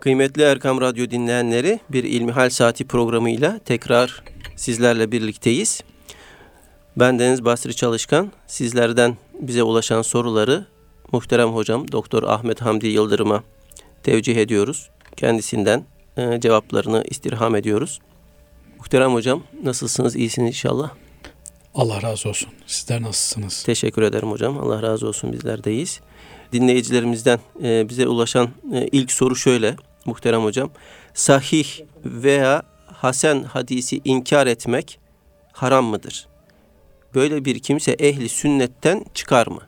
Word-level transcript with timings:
Kıymetli 0.00 0.42
Erkam 0.42 0.80
Radyo 0.80 1.10
dinleyenleri 1.10 1.80
bir 1.88 2.04
İlmihal 2.04 2.50
Saati 2.50 2.86
programıyla 2.86 3.58
tekrar 3.58 4.22
sizlerle 4.56 5.12
birlikteyiz. 5.12 5.80
Ben 6.96 7.18
Deniz 7.18 7.44
Basri 7.44 7.76
Çalışkan. 7.76 8.32
Sizlerden 8.46 9.16
bize 9.40 9.62
ulaşan 9.62 10.02
soruları 10.02 10.66
muhterem 11.12 11.48
hocam 11.48 11.92
Doktor 11.92 12.22
Ahmet 12.22 12.60
Hamdi 12.60 12.86
Yıldırım'a 12.86 13.42
tevcih 14.02 14.36
ediyoruz. 14.36 14.90
Kendisinden 15.16 15.84
e, 16.16 16.40
cevaplarını 16.40 17.04
istirham 17.10 17.56
ediyoruz. 17.56 17.98
Muhterem 18.78 19.12
hocam 19.12 19.42
nasılsınız? 19.64 20.16
İyisiniz 20.16 20.48
inşallah. 20.48 20.90
Allah 21.74 22.02
razı 22.02 22.28
olsun. 22.28 22.48
Sizler 22.66 23.02
nasılsınız? 23.02 23.62
Teşekkür 23.62 24.02
ederim 24.02 24.30
hocam. 24.30 24.58
Allah 24.58 24.82
razı 24.82 25.08
olsun 25.08 25.32
bizler 25.32 25.64
de 25.64 25.72
iyiyiz. 25.72 26.00
Dinleyicilerimizden 26.52 27.40
e, 27.62 27.88
bize 27.88 28.08
ulaşan 28.08 28.48
e, 28.74 28.86
ilk 28.92 29.12
soru 29.12 29.36
şöyle 29.36 29.76
muhterem 30.04 30.44
hocam. 30.44 30.70
Sahih 31.14 31.68
veya 32.04 32.62
hasen 32.86 33.42
hadisi 33.42 34.00
inkar 34.04 34.46
etmek 34.46 34.98
haram 35.52 35.84
mıdır? 35.84 36.28
Böyle 37.14 37.44
bir 37.44 37.58
kimse 37.58 37.92
ehli 37.92 38.28
sünnetten 38.28 39.04
çıkar 39.14 39.46
mı? 39.46 39.60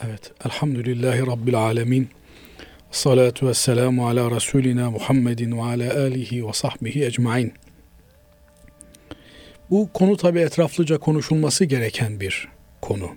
Evet. 0.00 0.32
Elhamdülillahi 0.44 1.26
Rabbil 1.26 1.56
alemin. 1.56 2.08
Salatu 2.90 3.46
ve 3.48 3.54
selamu 3.54 4.08
ala 4.08 4.30
Resulina 4.30 4.90
Muhammedin 4.90 5.58
ve 5.58 5.62
ala 5.62 6.00
alihi 6.00 6.46
ve 6.46 6.52
sahbihi 6.52 7.04
ecmain. 7.04 7.52
Bu 9.70 9.92
konu 9.92 10.16
tabi 10.16 10.40
etraflıca 10.40 10.98
konuşulması 10.98 11.64
gereken 11.64 12.20
bir 12.20 12.48
konu. 12.82 13.10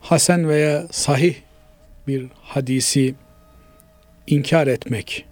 Hasen 0.00 0.48
veya 0.48 0.86
sahih 0.90 1.34
bir 2.06 2.26
hadisi 2.42 3.14
inkar 4.30 4.66
etmek 4.66 5.24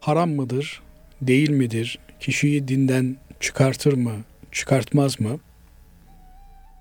haram 0.00 0.30
mıdır, 0.30 0.82
değil 1.22 1.50
midir? 1.50 1.98
Kişiyi 2.20 2.68
dinden 2.68 3.16
çıkartır 3.40 3.92
mı, 3.92 4.12
çıkartmaz 4.52 5.20
mı? 5.20 5.40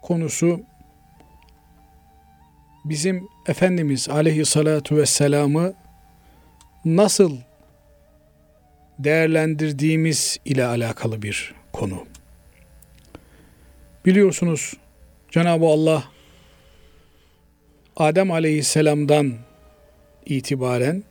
Konusu 0.01 0.61
bizim 2.85 3.27
Efendimiz 3.47 4.09
aleyhissalatu 4.09 4.97
vesselam'ı 4.97 5.73
nasıl 6.85 7.37
değerlendirdiğimiz 8.99 10.37
ile 10.45 10.65
alakalı 10.65 11.21
bir 11.21 11.53
konu. 11.73 12.05
Biliyorsunuz 14.05 14.73
Cenab-ı 15.31 15.65
Allah 15.65 16.03
Adem 17.95 18.31
aleyhisselamdan 18.31 19.46
itibaren 20.29 21.03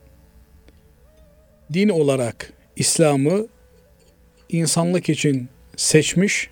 din 1.73 1.89
olarak 1.89 2.53
İslam'ı 2.75 3.47
insanlık 4.49 5.09
için 5.09 5.49
seçmiş 5.75 6.49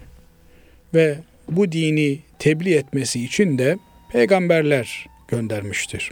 ve 0.94 1.18
bu 1.50 1.72
dini 1.72 2.20
tebliğ 2.40 2.74
etmesi 2.74 3.26
için 3.26 3.58
de 3.58 3.78
peygamberler 4.12 5.06
göndermiştir. 5.28 6.12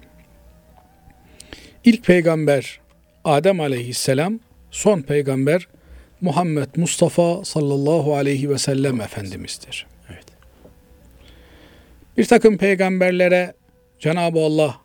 İlk 1.86 2.06
peygamber 2.06 2.80
Adem 3.24 3.60
aleyhisselam, 3.60 4.40
son 4.72 5.02
peygamber 5.02 5.68
Muhammed 6.22 6.68
Mustafa 6.76 7.46
sallallahu 7.46 8.16
aleyhi 8.16 8.50
ve 8.50 8.58
sellem 8.58 9.02
Efendimiz'dir. 9.02 9.88
Evet. 10.10 10.26
Bir 12.18 12.26
takım 12.26 12.58
peygamberlere 12.58 13.54
Cenab-ı 14.00 14.40
Allah 14.40 14.82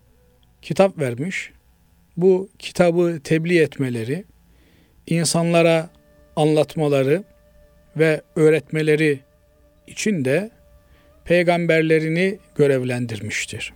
kitap 0.62 0.98
vermiş. 0.98 1.50
Bu 2.18 2.50
kitabı 2.58 3.20
tebliğ 3.24 3.58
etmeleri, 3.58 4.24
insanlara 5.06 5.90
anlatmaları 6.36 7.24
ve 7.96 8.20
öğretmeleri 8.36 9.20
için 9.86 10.24
de 10.24 10.50
peygamberlerini 11.24 12.38
görevlendirmiştir. 12.56 13.72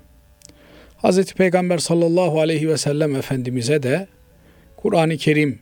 Hz. 1.03 1.33
Peygamber 1.35 1.79
sallallahu 1.79 2.41
aleyhi 2.41 2.69
ve 2.69 2.77
sellem 2.77 3.17
Efendimiz'e 3.17 3.83
de 3.83 4.07
Kur'an-ı 4.77 5.17
Kerim 5.17 5.59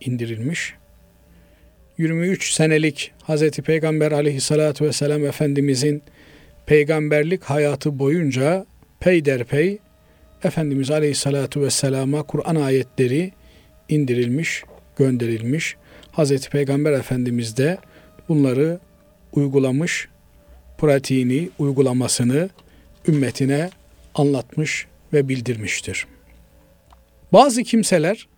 indirilmiş. 0.00 0.74
23 1.98 2.52
senelik 2.52 3.12
Hz. 3.28 3.50
Peygamber 3.50 4.12
aleyhissalatu 4.12 4.84
vesselam 4.84 5.24
Efendimizin 5.24 6.02
peygamberlik 6.66 7.44
hayatı 7.44 7.98
boyunca 7.98 8.66
peyderpey 9.00 9.78
Efendimiz 10.44 10.90
aleyhissalatu 10.90 11.62
vesselama 11.62 12.22
Kur'an 12.22 12.56
ayetleri 12.56 13.32
indirilmiş, 13.88 14.64
gönderilmiş. 14.96 15.76
Hz. 16.12 16.48
Peygamber 16.48 16.92
Efendimiz 16.92 17.56
de 17.56 17.78
bunları 18.28 18.78
uygulamış, 19.32 20.08
pratiğini, 20.78 21.48
uygulamasını 21.58 22.48
ümmetine 23.08 23.70
anlatmış 24.14 24.86
ve 25.12 25.28
bildirmiştir. 25.28 26.06
Bazı 27.32 27.62
kimseler 27.62 28.28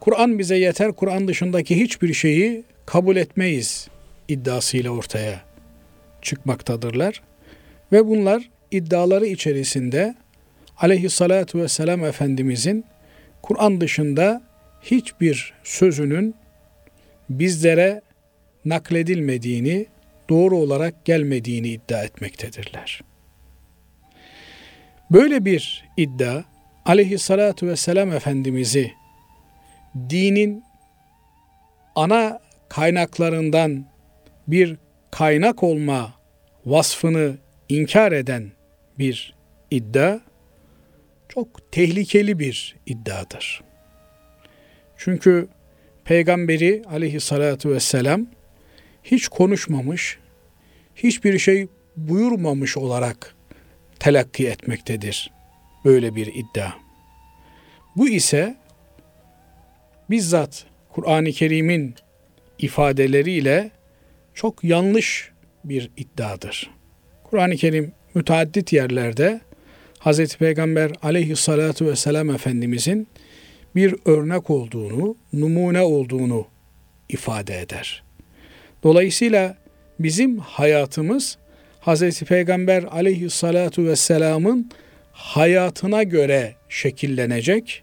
Kur'an 0.00 0.38
bize 0.38 0.56
yeter, 0.56 0.92
Kur'an 0.92 1.28
dışındaki 1.28 1.80
hiçbir 1.80 2.14
şeyi 2.14 2.64
kabul 2.86 3.16
etmeyiz 3.16 3.88
iddiasıyla 4.28 4.90
ortaya 4.90 5.40
çıkmaktadırlar. 6.22 7.22
Ve 7.92 8.06
bunlar 8.06 8.50
iddiaları 8.70 9.26
içerisinde 9.26 10.14
aleyhissalatu 10.76 11.58
vesselam 11.58 12.04
Efendimizin 12.04 12.84
Kur'an 13.42 13.80
dışında 13.80 14.42
hiçbir 14.82 15.54
sözünün 15.64 16.34
bizlere 17.30 18.02
nakledilmediğini, 18.64 19.86
doğru 20.28 20.56
olarak 20.56 21.04
gelmediğini 21.04 21.68
iddia 21.68 22.02
etmektedirler. 22.02 23.00
Böyle 25.10 25.44
bir 25.44 25.84
iddia 25.96 26.42
aleyhissalatu 26.86 27.66
vesselam 27.66 28.12
Efendimiz'i 28.12 28.92
dinin 30.10 30.64
ana 31.94 32.40
kaynaklarından 32.68 33.86
bir 34.48 34.76
kaynak 35.10 35.62
olma 35.62 36.14
vasfını 36.66 37.36
inkar 37.68 38.12
eden 38.12 38.52
bir 38.98 39.34
iddia 39.70 40.20
çok 41.34 41.72
tehlikeli 41.72 42.38
bir 42.38 42.76
iddiadır. 42.86 43.62
Çünkü 44.96 45.48
peygamberi 46.04 46.82
aleyhissalatu 46.90 47.70
vesselam 47.70 48.26
hiç 49.04 49.28
konuşmamış, 49.28 50.18
hiçbir 50.96 51.38
şey 51.38 51.66
buyurmamış 51.96 52.76
olarak 52.76 53.34
telakki 53.98 54.48
etmektedir 54.48 55.30
böyle 55.84 56.14
bir 56.14 56.26
iddia. 56.26 56.72
Bu 57.96 58.08
ise 58.08 58.56
bizzat 60.10 60.64
Kur'an-ı 60.88 61.32
Kerim'in 61.32 61.94
ifadeleriyle 62.58 63.70
çok 64.34 64.64
yanlış 64.64 65.30
bir 65.64 65.90
iddiadır. 65.96 66.70
Kur'an-ı 67.24 67.56
Kerim 67.56 67.92
müteaddit 68.14 68.72
yerlerde 68.72 69.40
Hz. 70.04 70.36
Peygamber 70.36 70.92
aleyhissalatu 71.02 71.86
vesselam 71.86 72.30
Efendimizin 72.30 73.08
bir 73.76 73.94
örnek 74.04 74.50
olduğunu, 74.50 75.16
numune 75.32 75.80
olduğunu 75.80 76.46
ifade 77.08 77.60
eder. 77.60 78.02
Dolayısıyla 78.82 79.56
bizim 79.98 80.38
hayatımız 80.38 81.38
Hz. 81.86 82.22
Peygamber 82.22 82.82
aleyhissalatu 82.82 83.86
vesselamın 83.86 84.70
hayatına 85.12 86.02
göre 86.02 86.54
şekillenecek. 86.68 87.82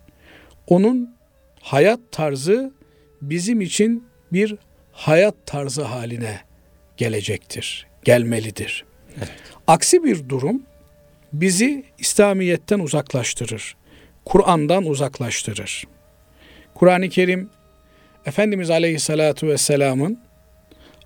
Onun 0.68 1.16
hayat 1.62 2.00
tarzı 2.12 2.74
bizim 3.22 3.62
için 3.62 4.04
bir 4.34 4.56
hayat 4.92 5.36
tarzı 5.46 5.84
haline 5.84 6.40
gelecektir, 6.98 7.88
gelmelidir. 8.04 8.86
Evet. 9.18 9.30
Aksi 9.68 10.04
bir 10.04 10.30
durum 10.30 10.64
bizi 11.34 11.84
İslamiyet'ten 11.98 12.80
uzaklaştırır. 12.80 13.76
Kur'an'dan 14.26 14.86
uzaklaştırır. 14.86 15.88
Kur'an-ı 16.74 17.10
Kerim 17.10 17.50
Efendimiz 18.26 18.70
Aleyhisselatü 18.70 19.48
Vesselam'ın 19.48 20.20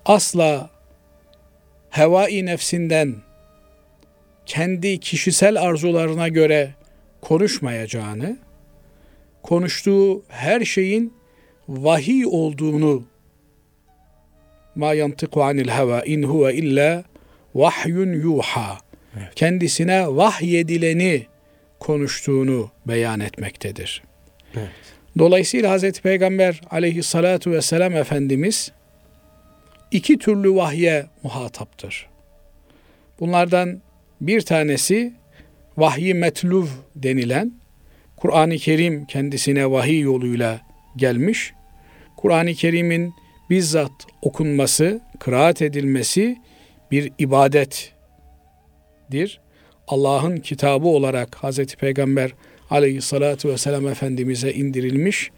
asla 0.04 0.70
hevai 1.90 2.46
nefsinden 2.46 3.14
kendi 4.46 5.00
kişisel 5.00 5.62
arzularına 5.62 6.28
göre 6.28 6.74
konuşmayacağını, 7.20 8.36
konuştuğu 9.42 10.22
her 10.28 10.64
şeyin 10.64 11.14
vahiy 11.68 12.26
olduğunu 12.26 13.04
ma 14.74 14.94
yantiku 14.94 15.42
anil 15.42 15.68
heva 15.68 16.02
in 16.02 16.22
huve 16.22 16.54
illa 16.54 17.04
vahyun 17.54 18.12
yuha 18.12 18.78
evet. 19.18 19.34
kendisine 19.34 20.16
vahyedileni 20.16 21.26
konuştuğunu 21.80 22.70
beyan 22.86 23.20
etmektedir. 23.20 24.02
Evet. 24.56 24.68
Dolayısıyla 25.18 25.70
Hazreti 25.70 26.02
Peygamber 26.02 26.60
aleyhissalatu 26.70 27.50
vesselam 27.50 27.96
Efendimiz 27.96 28.72
iki 29.90 30.18
türlü 30.18 30.54
vahye 30.54 31.06
muhataptır. 31.22 32.08
Bunlardan 33.20 33.82
bir 34.20 34.40
tanesi 34.40 35.12
vahyi 35.76 36.14
metluv 36.14 36.66
denilen 36.96 37.52
Kur'an-ı 38.16 38.56
Kerim 38.56 39.04
kendisine 39.06 39.70
vahiy 39.70 40.00
yoluyla 40.00 40.60
gelmiş. 40.96 41.52
Kur'an-ı 42.16 42.54
Kerim'in 42.54 43.14
bizzat 43.50 43.92
okunması, 44.22 45.00
kıraat 45.18 45.62
edilmesi 45.62 46.38
bir 46.90 47.12
ibadettir. 49.10 49.40
Allah'ın 49.88 50.36
kitabı 50.36 50.88
olarak 50.88 51.34
Hazreti 51.34 51.76
Peygamber 51.76 52.30
aleyhissalatu 52.70 53.48
vesselam 53.48 53.88
Efendimiz'e 53.88 54.52
indirilmiş 54.52 55.30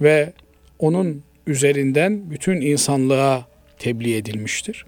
ve 0.00 0.32
onun 0.78 1.22
üzerinden 1.46 2.30
bütün 2.30 2.60
insanlığa 2.60 3.46
tebliğ 3.78 4.16
edilmiştir. 4.16 4.84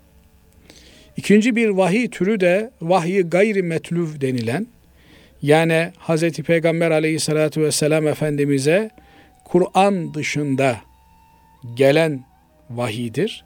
İkinci 1.17 1.57
bir 1.57 1.69
vahiy 1.69 2.09
türü 2.09 2.41
de 2.41 2.71
vahyi 2.81 3.23
gayri 3.23 3.63
metluv 3.63 4.21
denilen 4.21 4.67
yani 5.43 5.93
Hazreti 5.99 6.43
Peygamber 6.43 6.91
aleyhissalatu 6.91 7.61
vesselam 7.61 8.07
Efendimiz'e 8.07 8.91
Kur'an 9.45 10.15
dışında 10.15 10.77
gelen 11.77 12.25
vahidir. 12.71 13.45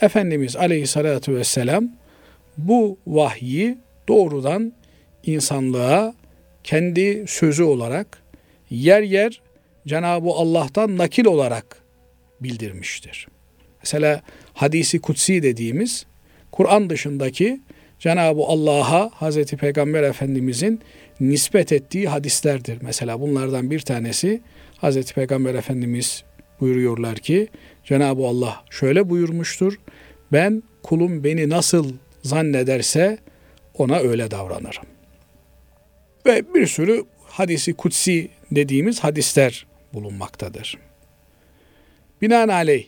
Efendimiz 0.00 0.56
aleyhissalatu 0.56 1.34
vesselam 1.34 1.88
bu 2.58 2.98
vahyi 3.06 3.78
doğrudan 4.08 4.72
insanlığa 5.22 6.14
kendi 6.64 7.24
sözü 7.28 7.62
olarak 7.62 8.22
yer 8.70 9.02
yer 9.02 9.40
Cenab-ı 9.86 10.28
Allah'tan 10.30 10.98
nakil 10.98 11.26
olarak 11.26 11.82
bildirmiştir. 12.40 13.28
Mesela 13.78 14.22
hadisi 14.54 15.00
kutsi 15.00 15.42
dediğimiz 15.42 16.06
Kur'an 16.52 16.90
dışındaki 16.90 17.60
Cenab-ı 17.98 18.42
Allah'a 18.42 19.10
Hazreti 19.14 19.56
Peygamber 19.56 20.02
Efendimizin 20.02 20.80
nispet 21.20 21.72
ettiği 21.72 22.08
hadislerdir. 22.08 22.78
Mesela 22.82 23.20
bunlardan 23.20 23.70
bir 23.70 23.80
tanesi 23.80 24.40
Hazreti 24.76 25.14
Peygamber 25.14 25.54
Efendimiz 25.54 26.24
buyuruyorlar 26.60 27.16
ki 27.16 27.48
Cenab-ı 27.84 28.26
Allah 28.26 28.64
şöyle 28.70 29.10
buyurmuştur. 29.10 29.78
Ben 30.32 30.62
kulum 30.82 31.24
beni 31.24 31.48
nasıl 31.48 31.92
zannederse 32.22 33.18
ona 33.80 33.98
öyle 33.98 34.30
davranırım. 34.30 34.84
Ve 36.26 36.54
bir 36.54 36.66
sürü 36.66 37.04
hadisi 37.24 37.74
kutsi 37.74 38.28
dediğimiz 38.50 39.00
hadisler 39.00 39.66
bulunmaktadır. 39.94 40.78
Binaenaleyh 42.22 42.84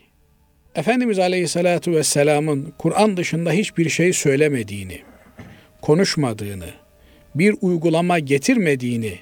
Efendimiz 0.75 1.19
Aleyhisselatü 1.19 1.93
Vesselam'ın 1.93 2.73
Kur'an 2.79 3.17
dışında 3.17 3.53
hiçbir 3.53 3.89
şey 3.89 4.13
söylemediğini, 4.13 5.01
konuşmadığını, 5.83 6.71
bir 7.35 7.55
uygulama 7.61 8.19
getirmediğini 8.19 9.19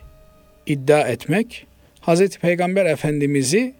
iddia 0.67 1.01
etmek, 1.01 1.67
Hz. 2.03 2.39
Peygamber 2.39 2.87
Efendimiz'i 2.87 3.75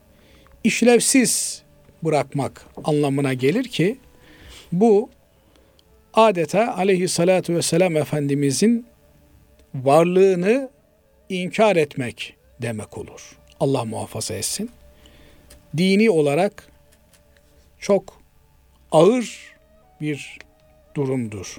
işlevsiz 0.65 1.63
bırakmak 2.03 2.67
anlamına 2.85 3.35
gelir 3.35 3.65
ki, 3.65 3.99
bu 4.73 5.11
adeta 6.19 6.77
aleyhissalatu 6.77 7.55
vesselam 7.55 7.97
Efendimizin 7.97 8.87
varlığını 9.75 10.71
inkar 11.29 11.77
etmek 11.77 12.37
demek 12.63 12.99
olur. 12.99 13.39
Allah 13.61 13.85
muhafaza 13.85 14.35
etsin. 14.35 14.71
Dini 15.77 16.11
olarak 16.11 16.69
çok 17.79 18.23
ağır 18.93 19.55
bir 20.01 20.39
durumdur. 20.95 21.57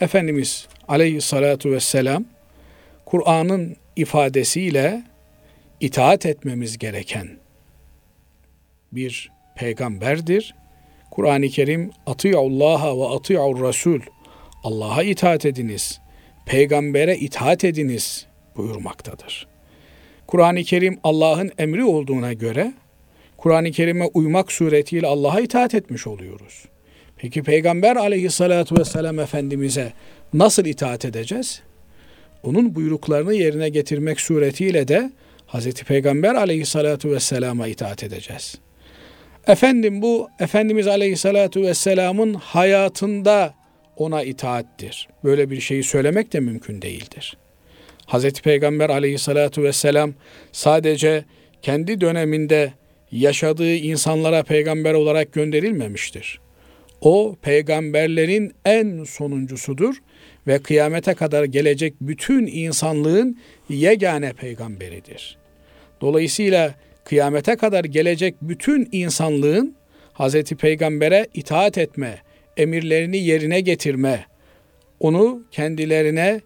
Efendimiz 0.00 0.68
aleyhissalatu 0.88 1.70
vesselam 1.70 2.24
Kur'an'ın 3.04 3.76
ifadesiyle 3.96 5.02
itaat 5.80 6.26
etmemiz 6.26 6.78
gereken 6.78 7.28
bir 8.92 9.32
peygamberdir. 9.56 10.54
Kur'an-ı 11.10 11.48
Kerim 11.48 11.90
Ati'ullaha 12.06 12.98
ve 12.98 13.06
ati'ur 13.06 13.60
Rasul 13.60 14.00
Allah'a 14.64 15.02
itaat 15.02 15.46
ediniz, 15.46 16.00
peygambere 16.46 17.16
itaat 17.16 17.64
ediniz 17.64 18.26
buyurmaktadır. 18.56 19.46
Kur'an-ı 20.26 20.62
Kerim 20.62 20.98
Allah'ın 21.04 21.50
emri 21.58 21.84
olduğuna 21.84 22.32
göre 22.32 22.72
Kur'an-ı 23.36 23.70
Kerim'e 23.70 24.04
uymak 24.04 24.52
suretiyle 24.52 25.06
Allah'a 25.06 25.40
itaat 25.40 25.74
etmiş 25.74 26.06
oluyoruz. 26.06 26.64
Peki 27.16 27.42
Peygamber 27.42 27.96
aleyhissalatu 27.96 28.78
vesselam 28.78 29.18
Efendimiz'e 29.18 29.92
nasıl 30.34 30.64
itaat 30.64 31.04
edeceğiz? 31.04 31.62
Onun 32.42 32.74
buyruklarını 32.74 33.34
yerine 33.34 33.68
getirmek 33.68 34.20
suretiyle 34.20 34.88
de 34.88 35.10
Hz. 35.48 35.72
Peygamber 35.72 36.34
aleyhissalatu 36.34 37.10
vesselama 37.10 37.66
itaat 37.66 38.04
edeceğiz. 38.04 38.58
Efendim 39.46 40.02
bu 40.02 40.30
Efendimiz 40.40 40.86
aleyhissalatu 40.86 41.62
vesselamın 41.62 42.34
hayatında 42.34 43.54
ona 43.96 44.22
itaattir. 44.22 45.08
Böyle 45.24 45.50
bir 45.50 45.60
şeyi 45.60 45.82
söylemek 45.82 46.32
de 46.32 46.40
mümkün 46.40 46.82
değildir. 46.82 47.36
Hz. 48.06 48.32
Peygamber 48.32 48.90
aleyhissalatu 48.90 49.62
vesselam 49.62 50.14
sadece 50.52 51.24
kendi 51.62 52.00
döneminde 52.00 52.72
yaşadığı 53.12 53.74
insanlara 53.74 54.42
peygamber 54.42 54.94
olarak 54.94 55.32
gönderilmemiştir. 55.32 56.40
O 57.00 57.36
peygamberlerin 57.42 58.54
en 58.64 59.04
sonuncusudur 59.04 59.94
ve 60.46 60.58
kıyamete 60.58 61.14
kadar 61.14 61.44
gelecek 61.44 61.94
bütün 62.00 62.46
insanlığın 62.46 63.38
yegane 63.68 64.32
peygamberidir. 64.32 65.38
Dolayısıyla 66.00 66.74
kıyamete 67.10 67.56
kadar 67.56 67.84
gelecek 67.84 68.34
bütün 68.42 68.88
insanlığın 68.92 69.74
Hz. 70.14 70.42
Peygamber'e 70.42 71.26
itaat 71.34 71.78
etme, 71.78 72.18
emirlerini 72.56 73.16
yerine 73.18 73.60
getirme, 73.60 74.26
onu 75.00 75.42
kendilerine 75.50 76.40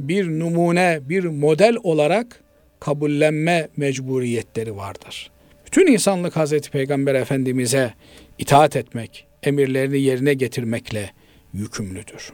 bir 0.00 0.28
numune, 0.28 1.00
bir 1.02 1.24
model 1.24 1.76
olarak 1.82 2.40
kabullenme 2.80 3.68
mecburiyetleri 3.76 4.76
vardır. 4.76 5.30
Bütün 5.66 5.86
insanlık 5.86 6.36
Hazreti 6.36 6.70
Peygamber 6.70 7.14
Efendimiz'e 7.14 7.94
itaat 8.38 8.76
etmek, 8.76 9.26
emirlerini 9.42 10.00
yerine 10.00 10.34
getirmekle 10.34 11.10
yükümlüdür. 11.52 12.32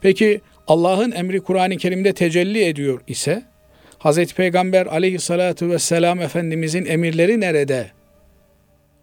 Peki 0.00 0.40
Allah'ın 0.66 1.12
emri 1.12 1.40
Kur'an-ı 1.40 1.76
Kerim'de 1.76 2.12
tecelli 2.12 2.64
ediyor 2.64 3.00
ise 3.06 3.42
Hazreti 3.98 4.34
Peygamber 4.34 4.86
aleyhissalatu 4.86 5.70
vesselam 5.70 6.20
Efendimizin 6.20 6.84
emirleri 6.86 7.40
nerede? 7.40 7.90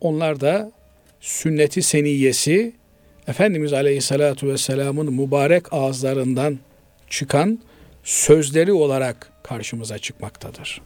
Onlar 0.02 0.42
da 0.42 0.72
sünneti 1.20 1.82
seniyesi 1.82 2.74
Efendimiz 3.28 3.74
aleyhissalatu 3.74 4.48
vesselamın 4.48 5.14
mübarek 5.14 5.74
ağızlarından 5.74 6.60
çıkan 7.10 7.60
sözleri 8.04 8.74
olarak 8.74 9.32
karşımıza 9.44 9.98
çıkmaktadır. 9.98 10.82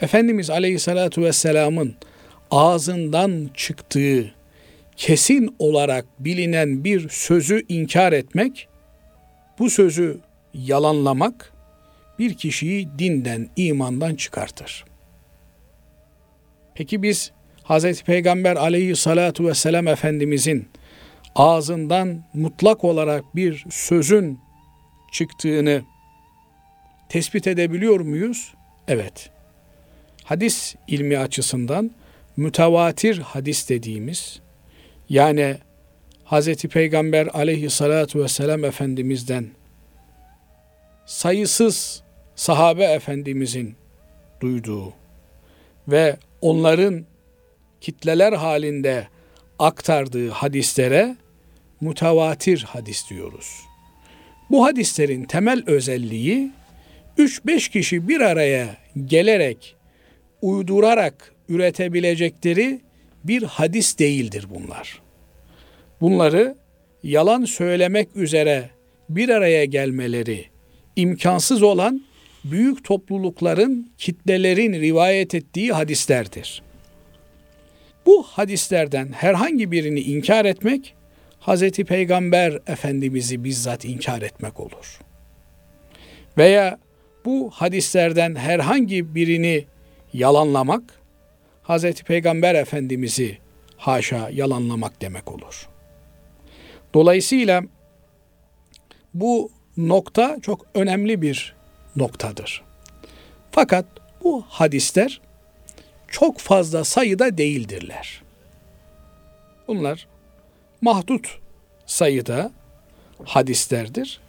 Efendimiz 0.00 0.50
Aleyhisselatü 0.50 1.22
Vesselam'ın 1.22 1.94
ağzından 2.50 3.50
çıktığı 3.54 4.34
kesin 4.96 5.56
olarak 5.58 6.04
bilinen 6.18 6.84
bir 6.84 7.08
sözü 7.08 7.62
inkar 7.68 8.12
etmek, 8.12 8.68
bu 9.58 9.70
sözü 9.70 10.20
yalanlamak 10.54 11.51
bir 12.18 12.34
kişiyi 12.34 12.88
dinden, 12.98 13.48
imandan 13.56 14.14
çıkartır. 14.14 14.84
Peki 16.74 17.02
biz 17.02 17.32
Hz. 17.64 18.02
Peygamber 18.02 18.56
aleyhissalatu 18.56 19.46
vesselam 19.46 19.88
Efendimizin 19.88 20.68
ağzından 21.34 22.24
mutlak 22.34 22.84
olarak 22.84 23.36
bir 23.36 23.64
sözün 23.70 24.38
çıktığını 25.12 25.82
tespit 27.08 27.46
edebiliyor 27.46 28.00
muyuz? 28.00 28.54
Evet 28.88 29.30
hadis 30.24 30.74
ilmi 30.88 31.18
açısından 31.18 31.90
mütevatir 32.36 33.18
hadis 33.18 33.68
dediğimiz 33.68 34.40
yani 35.08 35.56
Hz. 36.24 36.54
Peygamber 36.54 37.26
aleyhissalatu 37.26 38.22
vesselam 38.22 38.64
Efendimiz'den 38.64 39.46
sayısız 41.06 42.02
sahabe 42.34 42.84
efendimizin 42.84 43.74
duyduğu 44.40 44.92
ve 45.88 46.16
onların 46.40 47.04
kitleler 47.80 48.32
halinde 48.32 49.08
aktardığı 49.58 50.30
hadislere 50.30 51.16
mütevatir 51.80 52.62
hadis 52.68 53.10
diyoruz. 53.10 53.60
Bu 54.50 54.64
hadislerin 54.64 55.24
temel 55.24 55.62
özelliği 55.66 56.50
3-5 57.18 57.70
kişi 57.70 58.08
bir 58.08 58.20
araya 58.20 58.76
gelerek 59.06 59.76
uydurarak 60.42 61.34
üretebilecekleri 61.48 62.80
bir 63.24 63.42
hadis 63.42 63.98
değildir 63.98 64.46
bunlar. 64.54 65.02
Bunları 66.00 66.56
yalan 67.02 67.44
söylemek 67.44 68.16
üzere 68.16 68.70
bir 69.08 69.28
araya 69.28 69.64
gelmeleri 69.64 70.51
imkansız 70.96 71.62
olan 71.62 72.02
büyük 72.44 72.84
toplulukların, 72.84 73.92
kitlelerin 73.98 74.72
rivayet 74.72 75.34
ettiği 75.34 75.72
hadislerdir. 75.72 76.62
Bu 78.06 78.22
hadislerden 78.22 79.12
herhangi 79.12 79.72
birini 79.72 80.00
inkar 80.00 80.44
etmek, 80.44 80.94
Hz. 81.40 81.70
Peygamber 81.70 82.58
Efendimiz'i 82.66 83.44
bizzat 83.44 83.84
inkar 83.84 84.22
etmek 84.22 84.60
olur. 84.60 85.00
Veya 86.38 86.78
bu 87.24 87.50
hadislerden 87.50 88.34
herhangi 88.34 89.14
birini 89.14 89.64
yalanlamak, 90.12 91.00
Hz. 91.68 91.94
Peygamber 91.94 92.54
Efendimiz'i 92.54 93.38
haşa 93.76 94.30
yalanlamak 94.30 95.02
demek 95.02 95.32
olur. 95.32 95.68
Dolayısıyla 96.94 97.62
bu 99.14 99.50
nokta 99.76 100.36
çok 100.42 100.66
önemli 100.74 101.22
bir 101.22 101.54
noktadır. 101.96 102.62
Fakat 103.50 103.86
bu 104.24 104.44
hadisler 104.48 105.20
çok 106.08 106.38
fazla 106.38 106.84
sayıda 106.84 107.38
değildirler. 107.38 108.22
Bunlar 109.68 110.06
mahdut 110.80 111.38
sayıda 111.86 112.52
hadislerdir. 113.24 114.20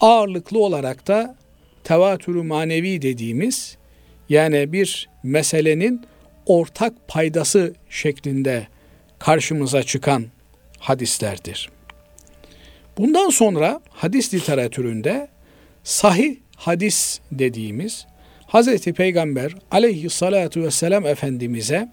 Ağırlıklı 0.00 0.58
olarak 0.58 1.08
da 1.08 1.36
tevatürü 1.84 2.42
manevi 2.42 3.02
dediğimiz 3.02 3.76
yani 4.28 4.72
bir 4.72 5.08
meselenin 5.22 6.06
ortak 6.46 7.08
paydası 7.08 7.74
şeklinde 7.90 8.66
karşımıza 9.18 9.82
çıkan 9.82 10.26
hadislerdir. 10.78 11.70
Bundan 12.98 13.30
sonra 13.30 13.80
hadis 13.90 14.34
literatüründe 14.34 15.28
sahih 15.84 16.36
hadis 16.56 17.20
dediğimiz 17.32 18.06
Hz. 18.48 18.84
Peygamber 18.84 19.54
aleyhissalatu 19.70 20.62
vesselam 20.62 21.06
Efendimiz'e 21.06 21.88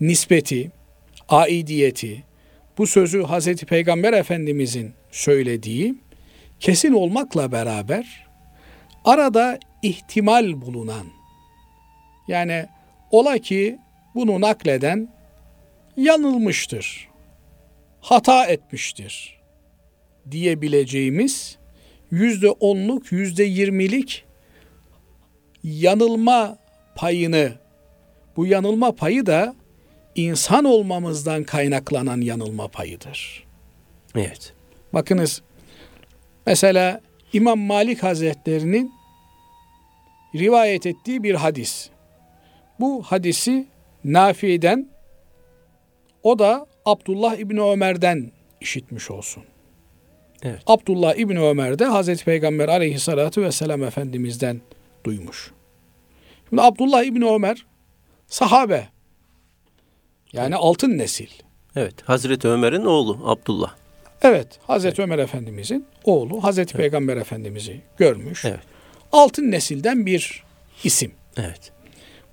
nispeti, 0.00 0.70
aidiyeti, 1.28 2.24
bu 2.78 2.86
sözü 2.86 3.22
Hz. 3.22 3.56
Peygamber 3.56 4.12
Efendimiz'in 4.12 4.94
söylediği 5.10 5.94
kesin 6.60 6.92
olmakla 6.92 7.52
beraber 7.52 8.26
arada 9.04 9.58
ihtimal 9.82 10.60
bulunan 10.60 11.06
yani 12.28 12.66
ola 13.10 13.38
ki 13.38 13.78
bunu 14.14 14.40
nakleden 14.40 15.08
yanılmıştır, 15.96 17.08
hata 18.00 18.46
etmiştir 18.46 19.41
diyebileceğimiz 20.30 21.58
yüzde 22.10 22.50
onluk, 22.50 23.12
yüzde 23.12 23.44
yirmilik 23.44 24.24
yanılma 25.64 26.58
payını, 26.94 27.52
bu 28.36 28.46
yanılma 28.46 28.92
payı 28.92 29.26
da 29.26 29.54
insan 30.14 30.64
olmamızdan 30.64 31.44
kaynaklanan 31.44 32.20
yanılma 32.20 32.68
payıdır. 32.68 33.46
Evet. 34.14 34.52
Bakınız, 34.92 35.42
mesela 36.46 37.00
İmam 37.32 37.58
Malik 37.58 38.02
Hazretleri'nin 38.02 38.92
rivayet 40.34 40.86
ettiği 40.86 41.22
bir 41.22 41.34
hadis. 41.34 41.90
Bu 42.80 43.02
hadisi 43.02 43.66
Nafi'den, 44.04 44.88
o 46.22 46.38
da 46.38 46.66
Abdullah 46.84 47.36
İbni 47.36 47.60
Ömer'den 47.60 48.32
işitmiş 48.60 49.10
olsun. 49.10 49.42
Evet. 50.42 50.62
Abdullah 50.66 51.14
İbni 51.14 51.40
Ömer 51.40 51.78
de 51.78 51.84
Hazreti 51.84 52.24
Peygamber 52.24 52.68
aleyhissalatu 52.68 53.42
vesselam 53.42 53.82
Efendimiz'den 53.82 54.60
duymuş. 55.04 55.52
Şimdi 56.48 56.62
Abdullah 56.62 57.04
İbni 57.04 57.26
Ömer 57.28 57.66
sahabe. 58.26 58.88
Yani 60.32 60.56
altın 60.56 60.98
nesil. 60.98 61.28
Evet. 61.76 61.94
Hazreti 62.04 62.48
Ömer'in 62.48 62.84
oğlu 62.84 63.18
Abdullah. 63.24 63.74
Evet, 64.22 64.46
Hazreti 64.66 65.02
Ömer 65.02 65.18
Efendimizin 65.18 65.86
oğlu 66.04 66.44
Hazreti 66.44 66.76
Peygamber 66.76 67.16
Efendimiz'i 67.16 67.80
görmüş. 67.98 68.44
Evet. 68.44 68.60
Altın 69.12 69.50
nesilden 69.50 70.06
bir 70.06 70.44
isim. 70.84 71.12
Evet. 71.36 71.72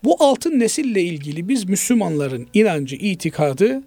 Bu 0.03 0.15
altın 0.19 0.59
nesille 0.59 1.01
ilgili 1.01 1.49
biz 1.49 1.69
Müslümanların 1.69 2.47
inancı, 2.53 2.95
itikadı 2.95 3.83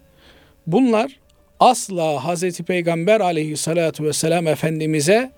bunlar 0.67 1.21
asla 1.63 2.25
Hazreti 2.25 2.63
Peygamber 2.63 3.21
aleyhissalatu 3.21 4.05
vesselam 4.05 4.47
Efendimiz'e 4.47 5.33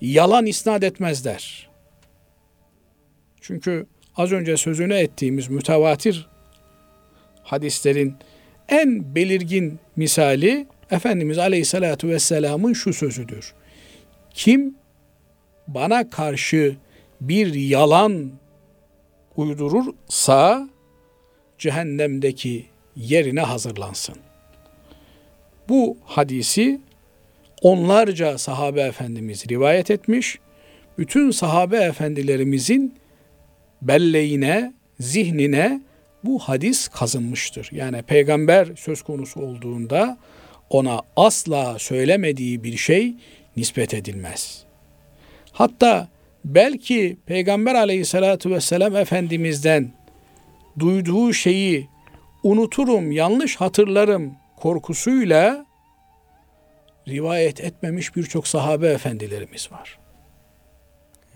yalan 0.00 0.46
isnat 0.46 0.84
etmezler. 0.84 1.68
Çünkü 3.40 3.86
az 4.16 4.32
önce 4.32 4.56
sözünü 4.56 4.94
ettiğimiz 4.94 5.48
mütevatir 5.48 6.28
hadislerin 7.42 8.14
en 8.68 9.14
belirgin 9.14 9.78
misali 9.96 10.66
Efendimiz 10.90 11.38
Aleyhisselatü 11.38 12.08
Vesselam'ın 12.08 12.72
şu 12.72 12.92
sözüdür. 12.92 13.54
Kim 14.34 14.74
bana 15.68 16.10
karşı 16.10 16.76
bir 17.20 17.54
yalan 17.54 18.30
uydurursa 19.36 20.68
cehennemdeki 21.58 22.66
yerine 22.96 23.40
hazırlansın. 23.40 24.25
Bu 25.68 25.96
hadisi 26.04 26.80
onlarca 27.62 28.38
sahabe 28.38 28.80
efendimiz 28.80 29.48
rivayet 29.48 29.90
etmiş. 29.90 30.38
Bütün 30.98 31.30
sahabe 31.30 31.76
efendilerimizin 31.76 32.94
belleğine, 33.82 34.72
zihnine 35.00 35.80
bu 36.24 36.38
hadis 36.38 36.88
kazınmıştır. 36.88 37.68
Yani 37.72 38.02
peygamber 38.02 38.68
söz 38.76 39.02
konusu 39.02 39.40
olduğunda 39.40 40.18
ona 40.70 41.00
asla 41.16 41.78
söylemediği 41.78 42.64
bir 42.64 42.76
şey 42.76 43.14
nispet 43.56 43.94
edilmez. 43.94 44.64
Hatta 45.52 46.08
belki 46.44 47.16
Peygamber 47.26 47.74
aleyhissalatu 47.74 48.50
vesselam 48.50 48.96
Efendimiz'den 48.96 49.92
duyduğu 50.78 51.32
şeyi 51.32 51.88
unuturum, 52.42 53.12
yanlış 53.12 53.56
hatırlarım 53.56 54.32
korkusuyla 54.66 55.66
rivayet 57.08 57.60
etmemiş 57.60 58.16
birçok 58.16 58.48
sahabe 58.48 58.88
efendilerimiz 58.88 59.72
var. 59.72 59.98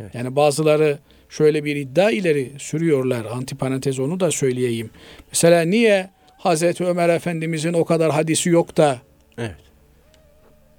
Evet. 0.01 0.15
Yani 0.15 0.37
bazıları 0.37 0.99
şöyle 1.29 1.65
bir 1.65 1.77
iddia 1.77 2.11
ileri 2.11 2.53
sürüyorlar. 2.59 3.25
Antiparantez 3.25 3.99
onu 3.99 4.21
da 4.21 4.31
söyleyeyim. 4.31 4.91
Mesela 5.29 5.63
niye 5.63 6.11
Hazreti 6.39 6.85
Ömer 6.85 7.09
Efendimizin 7.09 7.73
o 7.73 7.85
kadar 7.85 8.13
hadisi 8.13 8.49
yok 8.49 8.77
da 8.77 8.99
Evet. 9.39 9.57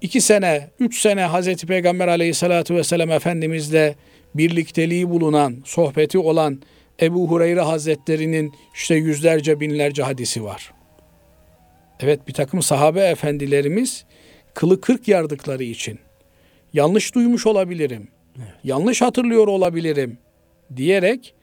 iki 0.00 0.20
sene, 0.20 0.70
üç 0.80 1.00
sene 1.00 1.22
Hazreti 1.22 1.66
Peygamber 1.66 2.08
aleyhissalatu 2.08 2.74
vesselam 2.74 3.10
Efendimizle 3.10 3.94
birlikteliği 4.34 5.10
bulunan, 5.10 5.62
sohbeti 5.64 6.18
olan 6.18 6.62
Ebu 7.02 7.30
Hureyre 7.30 7.60
Hazretlerinin 7.60 8.52
işte 8.74 8.94
yüzlerce 8.94 9.60
binlerce 9.60 10.02
hadisi 10.02 10.44
var. 10.44 10.72
Evet 12.02 12.28
bir 12.28 12.32
takım 12.32 12.62
sahabe 12.62 13.00
efendilerimiz 13.00 14.04
kılı 14.54 14.80
kırk 14.80 15.08
yardıkları 15.08 15.64
için 15.64 15.98
yanlış 16.72 17.14
duymuş 17.14 17.46
olabilirim, 17.46 18.08
yanlış 18.64 19.02
hatırlıyor 19.02 19.48
olabilirim 19.48 20.18
diyerek 20.76 21.34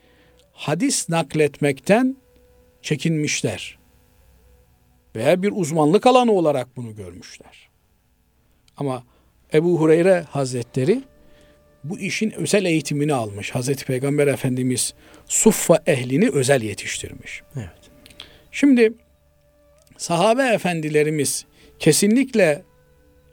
hadis 0.53 1.09
nakletmekten 1.09 2.17
çekinmişler. 2.81 3.79
Veya 5.15 5.41
bir 5.41 5.51
uzmanlık 5.55 6.07
alanı 6.07 6.31
olarak 6.31 6.77
bunu 6.77 6.95
görmüşler. 6.95 7.69
Ama 8.77 9.03
Ebu 9.53 9.79
Hureyre 9.79 10.21
Hazretleri 10.29 11.03
bu 11.83 11.99
işin 11.99 12.31
özel 12.31 12.65
eğitimini 12.65 13.13
almış. 13.13 13.51
Hazreti 13.51 13.85
Peygamber 13.85 14.27
Efendimiz 14.27 14.93
suffa 15.25 15.83
ehlini 15.85 16.29
özel 16.29 16.61
yetiştirmiş. 16.61 17.41
Evet. 17.55 17.69
Şimdi 18.51 18.93
sahabe 19.99 20.43
efendilerimiz 20.43 21.45
kesinlikle 21.79 22.63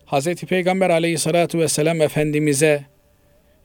Hazreti 0.05 0.47
Peygamber 0.47 0.91
aleyhissalatu 0.91 1.59
vesselam 1.59 2.01
Efendimiz'e 2.01 2.85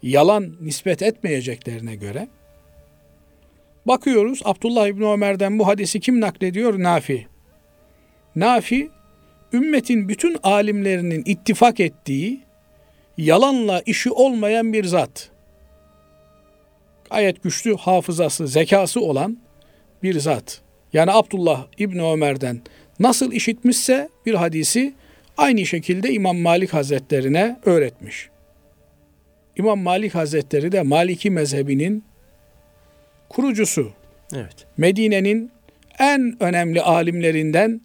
yalan 0.03 0.55
nispet 0.61 1.01
etmeyeceklerine 1.01 1.95
göre 1.95 2.27
bakıyoruz 3.85 4.41
Abdullah 4.45 4.87
İbni 4.87 5.05
Ömer'den 5.05 5.59
bu 5.59 5.67
hadisi 5.67 5.99
kim 5.99 6.21
naklediyor? 6.21 6.79
Nafi. 6.79 7.27
Nafi 8.35 8.89
ümmetin 9.53 10.09
bütün 10.09 10.37
alimlerinin 10.43 11.23
ittifak 11.25 11.79
ettiği 11.79 12.41
yalanla 13.17 13.81
işi 13.85 14.11
olmayan 14.11 14.73
bir 14.73 14.85
zat. 14.85 15.29
gayet 17.09 17.43
güçlü 17.43 17.77
hafızası, 17.77 18.47
zekası 18.47 19.01
olan 19.01 19.37
bir 20.03 20.19
zat. 20.19 20.61
Yani 20.93 21.11
Abdullah 21.11 21.65
İbni 21.77 22.03
Ömer'den 22.03 22.61
nasıl 23.01 23.31
işitmişse 23.31 24.09
bir 24.25 24.33
hadisi 24.33 24.93
aynı 25.37 25.65
şekilde 25.65 26.13
İmam 26.13 26.37
Malik 26.37 26.73
Hazretlerine 26.73 27.59
öğretmiş. 27.65 28.29
İmam 29.57 29.79
Malik 29.79 30.15
Hazretleri 30.15 30.71
de 30.71 30.81
Maliki 30.81 31.29
mezhebinin 31.29 32.03
kurucusu. 33.29 33.91
Evet. 34.35 34.55
Medine'nin 34.77 35.51
en 35.99 36.37
önemli 36.39 36.81
alimlerinden 36.81 37.81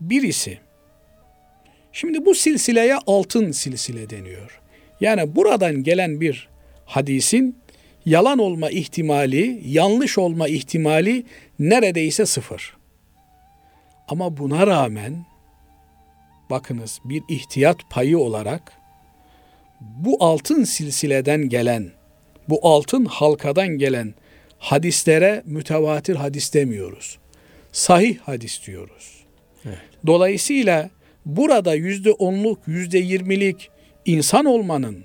birisi. 0.00 0.58
Şimdi 1.92 2.26
bu 2.26 2.34
silsileye 2.34 2.96
altın 3.06 3.52
silsile 3.52 4.10
deniyor. 4.10 4.60
Yani 5.00 5.36
buradan 5.36 5.82
gelen 5.82 6.20
bir 6.20 6.48
hadisin 6.84 7.56
yalan 8.06 8.38
olma 8.38 8.70
ihtimali, 8.70 9.60
yanlış 9.64 10.18
olma 10.18 10.48
ihtimali 10.48 11.24
neredeyse 11.58 12.26
sıfır. 12.26 12.81
Ama 14.12 14.36
buna 14.36 14.66
rağmen 14.66 15.24
bakınız 16.50 17.00
bir 17.04 17.22
ihtiyat 17.28 17.90
payı 17.90 18.18
olarak 18.18 18.72
bu 19.80 20.24
altın 20.24 20.64
silsileden 20.64 21.48
gelen, 21.48 21.90
bu 22.48 22.60
altın 22.62 23.04
halkadan 23.04 23.68
gelen 23.68 24.14
hadislere 24.58 25.42
mütevatir 25.46 26.16
hadis 26.16 26.54
demiyoruz. 26.54 27.18
Sahih 27.72 28.18
hadis 28.18 28.66
diyoruz. 28.66 29.24
Evet. 29.64 29.78
Dolayısıyla 30.06 30.90
burada 31.26 31.74
yüzde 31.74 32.10
onluk, 32.10 32.58
yüzde 32.66 32.98
yirmilik 32.98 33.70
insan 34.04 34.44
olmanın 34.44 35.04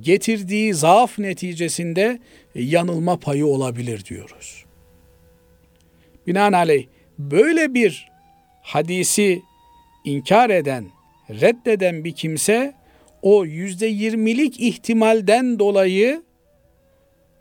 getirdiği 0.00 0.74
zaaf 0.74 1.18
neticesinde 1.18 2.18
yanılma 2.54 3.18
payı 3.18 3.46
olabilir 3.46 4.04
diyoruz. 4.04 4.64
Binaenaleyh 6.26 6.86
böyle 7.18 7.74
bir 7.74 8.08
hadisi 8.62 9.42
inkar 10.04 10.50
eden, 10.50 10.86
reddeden 11.30 12.04
bir 12.04 12.12
kimse 12.12 12.74
o 13.22 13.44
yüzde 13.44 13.86
yirmilik 13.86 14.60
ihtimalden 14.60 15.58
dolayı 15.58 16.22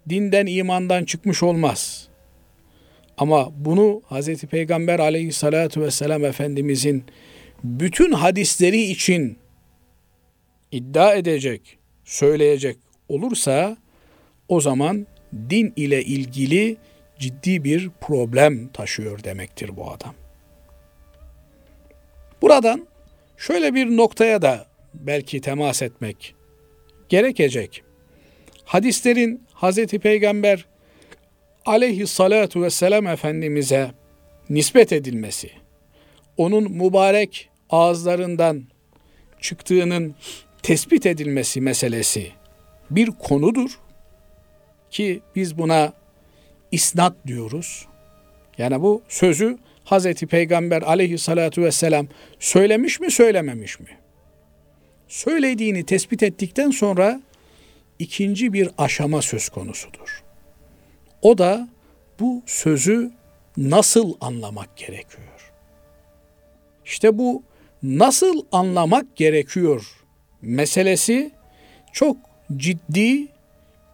dinden 0.09 0.45
imandan 0.45 1.05
çıkmış 1.05 1.43
olmaz. 1.43 2.07
Ama 3.17 3.51
bunu 3.57 4.01
Hz. 4.09 4.43
Peygamber 4.43 4.99
aleyhissalatu 4.99 5.81
vesselam 5.81 6.25
Efendimizin 6.25 7.03
bütün 7.63 8.11
hadisleri 8.11 8.81
için 8.81 9.37
iddia 10.71 11.13
edecek, 11.13 11.77
söyleyecek 12.05 12.77
olursa 13.09 13.77
o 14.47 14.61
zaman 14.61 15.07
din 15.49 15.73
ile 15.75 16.03
ilgili 16.03 16.77
ciddi 17.19 17.63
bir 17.63 17.89
problem 18.01 18.67
taşıyor 18.67 19.23
demektir 19.23 19.77
bu 19.77 19.91
adam. 19.91 20.15
Buradan 22.41 22.87
şöyle 23.37 23.73
bir 23.73 23.97
noktaya 23.97 24.41
da 24.41 24.65
belki 24.93 25.41
temas 25.41 25.81
etmek 25.81 26.35
gerekecek. 27.09 27.83
Hadislerin 28.65 29.43
Hazreti 29.53 29.99
Peygamber 29.99 30.65
aleyhissalatu 31.65 32.61
vesselam 32.61 33.07
Efendimiz'e 33.07 33.91
nispet 34.49 34.93
edilmesi, 34.93 35.51
onun 36.37 36.71
mübarek 36.71 37.49
ağızlarından 37.69 38.63
çıktığının 39.41 40.15
tespit 40.63 41.05
edilmesi 41.05 41.61
meselesi 41.61 42.31
bir 42.89 43.07
konudur 43.07 43.79
ki 44.91 45.21
biz 45.35 45.57
buna 45.57 45.93
isnat 46.73 47.15
diyoruz. 47.27 47.87
Yani 48.57 48.81
bu 48.81 49.01
sözü 49.09 49.57
Hazreti 49.83 50.27
Peygamber 50.27 50.81
aleyhissalatu 50.81 51.61
vesselam 51.61 52.07
söylemiş 52.39 52.99
mi 52.99 53.11
söylememiş 53.11 53.79
mi? 53.79 53.97
Söylediğini 55.07 55.85
tespit 55.85 56.23
ettikten 56.23 56.71
sonra 56.71 57.21
ikinci 57.99 58.53
bir 58.53 58.69
aşama 58.77 59.21
söz 59.21 59.49
konusudur. 59.49 60.23
O 61.21 61.37
da 61.37 61.69
bu 62.19 62.43
sözü 62.45 63.11
nasıl 63.57 64.13
anlamak 64.21 64.77
gerekiyor? 64.77 65.51
İşte 66.85 67.17
bu 67.17 67.43
nasıl 67.83 68.45
anlamak 68.51 69.15
gerekiyor 69.15 70.05
meselesi 70.41 71.31
çok 71.93 72.17
ciddi 72.57 73.27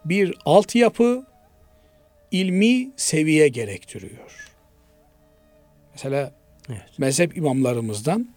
bir 0.05 0.33
altyapı, 0.45 1.25
ilmi 2.31 2.89
seviye 2.95 3.47
gerektiriyor. 3.47 4.49
Mesela 5.93 6.31
Evet. 6.69 6.81
mezhep 6.97 7.37
imamlarımızdan 7.37 8.29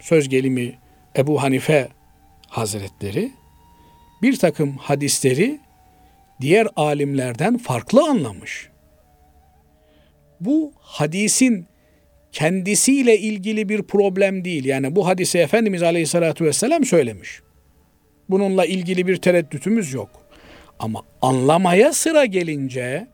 söz 0.00 0.28
gelimi 0.28 0.78
Ebu 1.16 1.42
Hanife 1.42 1.88
Hazretleri 2.48 3.32
bir 4.22 4.38
takım 4.38 4.76
hadisleri 4.76 5.60
diğer 6.40 6.68
alimlerden 6.76 7.58
farklı 7.58 8.04
anlamış. 8.04 8.68
Bu 10.40 10.72
hadisin 10.80 11.66
kendisiyle 12.32 13.18
ilgili 13.18 13.68
bir 13.68 13.82
problem 13.82 14.44
değil. 14.44 14.64
Yani 14.64 14.96
bu 14.96 15.06
hadise 15.06 15.38
Efendimiz 15.38 15.82
Aleyhisselatü 15.82 16.44
Vesselam 16.44 16.84
söylemiş. 16.84 17.40
Bununla 18.30 18.64
ilgili 18.64 19.06
bir 19.06 19.16
tereddütümüz 19.16 19.92
yok. 19.92 20.25
Ama 20.78 21.02
anlamaya 21.22 21.92
sıra 21.92 22.24
gelince 22.24 23.06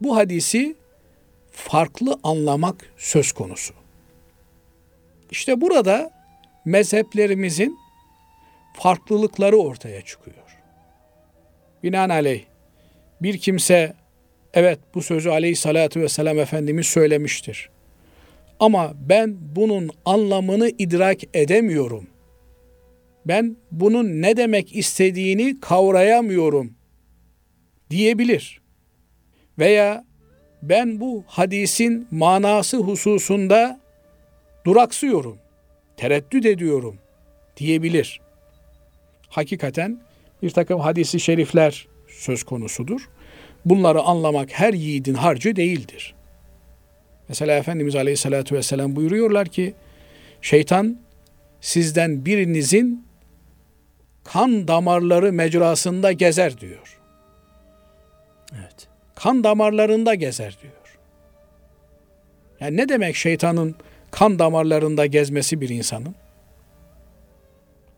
bu 0.00 0.16
hadisi 0.16 0.76
farklı 1.50 2.18
anlamak 2.22 2.92
söz 2.96 3.32
konusu. 3.32 3.74
İşte 5.30 5.60
burada 5.60 6.10
mezheplerimizin 6.64 7.78
farklılıkları 8.74 9.56
ortaya 9.56 10.02
çıkıyor. 10.02 10.36
Binaenaleyh 11.82 12.44
bir 13.22 13.38
kimse 13.38 13.94
evet 14.54 14.78
bu 14.94 15.02
sözü 15.02 15.30
aleyhissalatü 15.30 16.00
vesselam 16.00 16.38
Efendimiz 16.38 16.86
söylemiştir. 16.86 17.70
Ama 18.60 18.92
ben 19.08 19.36
bunun 19.56 19.90
anlamını 20.04 20.68
idrak 20.78 21.18
edemiyorum. 21.34 22.06
Ben 23.26 23.56
bunun 23.72 24.22
ne 24.22 24.36
demek 24.36 24.76
istediğini 24.76 25.60
kavrayamıyorum 25.60 26.74
diyebilir. 27.90 28.60
Veya 29.58 30.04
ben 30.62 31.00
bu 31.00 31.24
hadisin 31.26 32.08
manası 32.10 32.76
hususunda 32.76 33.80
duraksıyorum, 34.64 35.38
tereddüt 35.96 36.46
ediyorum 36.46 36.98
diyebilir. 37.56 38.20
Hakikaten 39.28 40.00
bir 40.42 40.50
takım 40.50 40.80
hadisi 40.80 41.20
şerifler 41.20 41.88
söz 42.08 42.42
konusudur. 42.42 43.08
Bunları 43.64 44.00
anlamak 44.00 44.48
her 44.52 44.74
yiğidin 44.74 45.14
harcı 45.14 45.56
değildir. 45.56 46.14
Mesela 47.28 47.56
Efendimiz 47.56 47.96
Aleyhisselatü 47.96 48.54
Vesselam 48.54 48.96
buyuruyorlar 48.96 49.48
ki 49.48 49.74
şeytan 50.42 50.98
sizden 51.60 52.24
birinizin 52.24 53.09
kan 54.32 54.68
damarları 54.68 55.32
mecrasında 55.32 56.12
gezer 56.12 56.60
diyor. 56.60 56.98
Evet. 58.52 58.88
Kan 59.14 59.44
damarlarında 59.44 60.14
gezer 60.14 60.58
diyor. 60.62 60.98
Yani 62.60 62.76
ne 62.76 62.88
demek 62.88 63.16
şeytanın 63.16 63.74
kan 64.10 64.38
damarlarında 64.38 65.06
gezmesi 65.06 65.60
bir 65.60 65.68
insanın? 65.68 66.14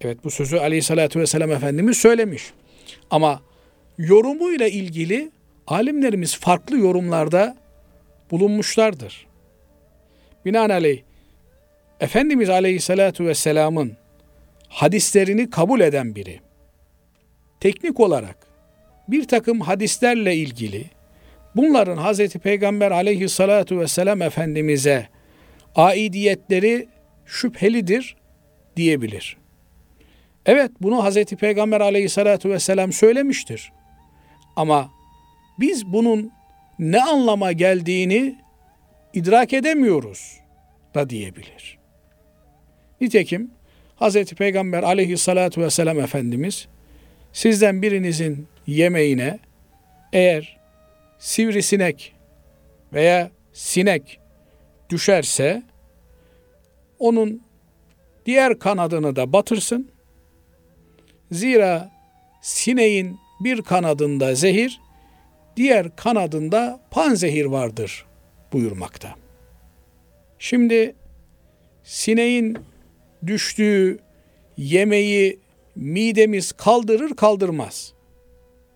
Evet 0.01 0.25
bu 0.25 0.31
sözü 0.31 0.57
Aleyhisselatü 0.57 1.21
Vesselam 1.21 1.51
Efendimiz 1.51 1.97
söylemiş. 1.97 2.53
Ama 3.11 3.43
yorumuyla 3.99 4.69
ilgili 4.69 5.31
alimlerimiz 5.67 6.37
farklı 6.37 6.79
yorumlarda 6.79 7.57
bulunmuşlardır. 8.31 9.27
Binaenaleyh 10.45 11.03
Efendimiz 12.01 12.51
Aleyhisselatü 12.51 13.27
Vesselam'ın 13.27 14.02
hadislerini 14.73 15.51
kabul 15.51 15.81
eden 15.81 16.15
biri 16.15 16.41
teknik 17.61 18.01
olarak 18.01 18.37
bir 19.09 19.29
takım 19.29 19.61
hadislerle 19.61 20.37
ilgili 20.37 20.85
bunların 21.57 21.97
Hazreti 21.97 22.39
Peygamber 22.39 22.91
Aleyhisselatü 22.91 23.79
Vesselam 23.79 24.23
Efendimiz'e 24.23 25.09
aidiyetleri 25.75 26.89
şüphelidir 27.27 28.17
diyebilir. 28.77 29.37
Evet 30.47 30.71
bunu 30.81 31.05
Hazreti 31.05 31.37
Peygamber 31.37 31.81
Aleyhisselatü 31.81 32.51
Vesselam 32.51 32.93
söylemiştir. 32.93 33.73
Ama 34.57 34.91
biz 35.61 35.87
bunun 35.87 36.33
ne 36.79 37.03
anlama 37.03 37.53
geldiğini 37.53 38.37
idrak 39.15 39.53
edemiyoruz 39.53 40.41
da 40.95 41.11
diyebilir. 41.11 41.79
Nitekim 43.01 43.51
Hz. 44.01 44.25
Peygamber 44.25 44.83
aleyhissalatu 44.83 45.61
vesselam 45.61 46.01
Efendimiz 46.01 46.69
sizden 47.33 47.83
birinizin 47.83 48.47
yemeğine 48.67 49.39
eğer 50.13 50.59
sivrisinek 51.19 52.15
veya 52.93 53.31
sinek 53.53 54.21
düşerse 54.91 55.63
onun 56.99 57.43
diğer 58.27 58.59
kanadını 58.59 59.17
da 59.17 59.33
batırsın. 59.33 59.91
Zira 61.31 61.91
sineğin 62.43 63.19
bir 63.41 63.63
kanadında 63.63 64.35
zehir, 64.35 64.81
diğer 65.57 65.97
kanadında 65.97 66.81
panzehir 66.91 67.45
vardır 67.45 68.07
buyurmakta. 68.53 69.15
Şimdi 70.39 70.95
sineğin 71.85 72.59
düştüğü 73.27 73.99
yemeği 74.57 75.41
midemiz 75.77 76.53
kaldırır 76.53 77.17
kaldırmaz. 77.17 77.93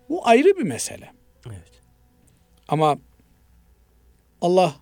Bu 0.09 0.27
ayrı 0.27 0.57
bir 0.57 0.63
mesele. 0.63 1.11
Evet. 1.47 1.71
Ama 2.67 2.97
Allah 4.41 4.75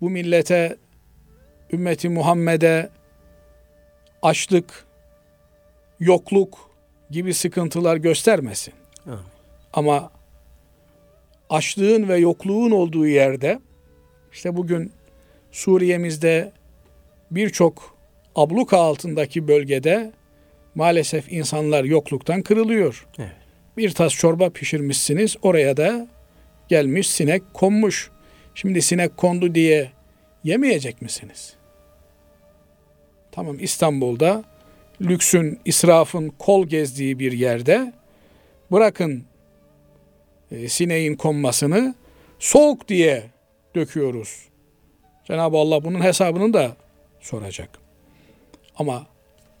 bu 0.00 0.10
millete, 0.10 0.76
ümmeti 1.72 2.08
Muhammed'e 2.08 2.90
açlık, 4.22 4.86
yokluk 6.00 6.70
gibi 7.10 7.34
sıkıntılar 7.34 7.96
göstermesin. 7.96 8.74
Ama 9.72 10.10
açlığın 11.50 12.08
ve 12.08 12.16
yokluğun 12.16 12.70
olduğu 12.70 13.06
yerde 13.06 13.60
işte 14.32 14.56
bugün 14.56 14.92
Suriye'mizde 15.52 16.52
birçok 17.30 17.97
abluka 18.38 18.78
altındaki 18.78 19.48
bölgede 19.48 20.12
maalesef 20.74 21.32
insanlar 21.32 21.84
yokluktan 21.84 22.42
kırılıyor. 22.42 23.06
Evet. 23.18 23.30
Bir 23.76 23.90
tas 23.90 24.12
çorba 24.12 24.50
pişirmişsiniz 24.50 25.36
oraya 25.42 25.76
da 25.76 26.08
gelmiş 26.68 27.10
sinek 27.10 27.42
konmuş. 27.54 28.10
Şimdi 28.54 28.82
sinek 28.82 29.16
kondu 29.16 29.54
diye 29.54 29.92
yemeyecek 30.44 31.02
misiniz? 31.02 31.54
Tamam 33.32 33.56
İstanbul'da 33.60 34.44
lüksün, 35.00 35.60
israfın 35.64 36.28
kol 36.38 36.66
gezdiği 36.66 37.18
bir 37.18 37.32
yerde 37.32 37.92
bırakın 38.72 39.24
e, 40.50 40.68
sineğin 40.68 41.14
konmasını 41.14 41.94
soğuk 42.38 42.88
diye 42.88 43.22
döküyoruz. 43.74 44.48
Cenab-ı 45.24 45.56
Allah 45.56 45.84
bunun 45.84 46.00
hesabını 46.00 46.52
da 46.52 46.76
soracak. 47.20 47.87
Ama 48.78 49.06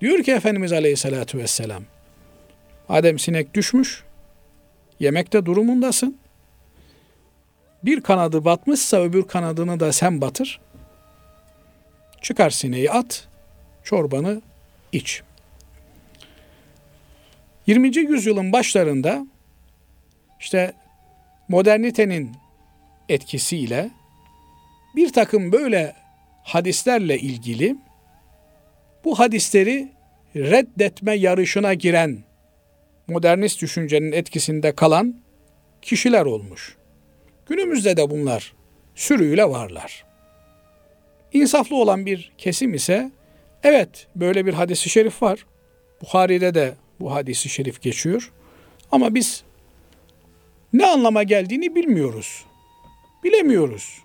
diyor 0.00 0.22
ki 0.22 0.32
Efendimiz 0.32 0.72
Aleyhisselatü 0.72 1.38
Vesselam 1.38 1.82
Adem 2.88 3.18
sinek 3.18 3.54
düşmüş, 3.54 4.04
yemekte 5.00 5.46
durumundasın. 5.46 6.18
Bir 7.84 8.00
kanadı 8.00 8.44
batmışsa 8.44 8.96
öbür 8.96 9.22
kanadını 9.22 9.80
da 9.80 9.92
sen 9.92 10.20
batır. 10.20 10.60
Çıkar 12.22 12.50
sineği 12.50 12.90
at, 12.90 13.28
çorbanı 13.84 14.42
iç. 14.92 15.22
20. 17.66 17.96
yüzyılın 17.96 18.52
başlarında 18.52 19.26
işte 20.40 20.72
modernitenin 21.48 22.32
etkisiyle 23.08 23.90
bir 24.96 25.12
takım 25.12 25.52
böyle 25.52 25.96
hadislerle 26.42 27.18
ilgili 27.18 27.76
bu 29.08 29.18
hadisleri 29.18 29.88
reddetme 30.36 31.14
yarışına 31.14 31.74
giren 31.74 32.18
modernist 33.06 33.62
düşüncenin 33.62 34.12
etkisinde 34.12 34.72
kalan 34.72 35.14
kişiler 35.82 36.26
olmuş. 36.26 36.76
Günümüzde 37.46 37.96
de 37.96 38.10
bunlar 38.10 38.54
sürüyle 38.94 39.44
varlar. 39.44 40.04
İnsaflı 41.32 41.76
olan 41.76 42.06
bir 42.06 42.32
kesim 42.38 42.74
ise 42.74 43.10
evet 43.62 44.06
böyle 44.16 44.46
bir 44.46 44.54
hadisi 44.54 44.90
şerif 44.90 45.22
var. 45.22 45.46
Buhari'de 46.02 46.54
de 46.54 46.74
bu 47.00 47.14
hadisi 47.14 47.48
şerif 47.48 47.82
geçiyor. 47.82 48.32
Ama 48.92 49.14
biz 49.14 49.44
ne 50.72 50.86
anlama 50.86 51.22
geldiğini 51.22 51.74
bilmiyoruz. 51.74 52.44
Bilemiyoruz 53.24 53.98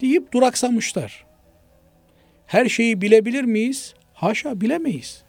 deyip 0.00 0.32
duraksamışlar. 0.32 1.24
Her 2.46 2.68
şeyi 2.68 3.00
bilebilir 3.00 3.42
miyiz? 3.44 3.94
Haşa 4.22 4.60
bilemeyiz. 4.60 5.22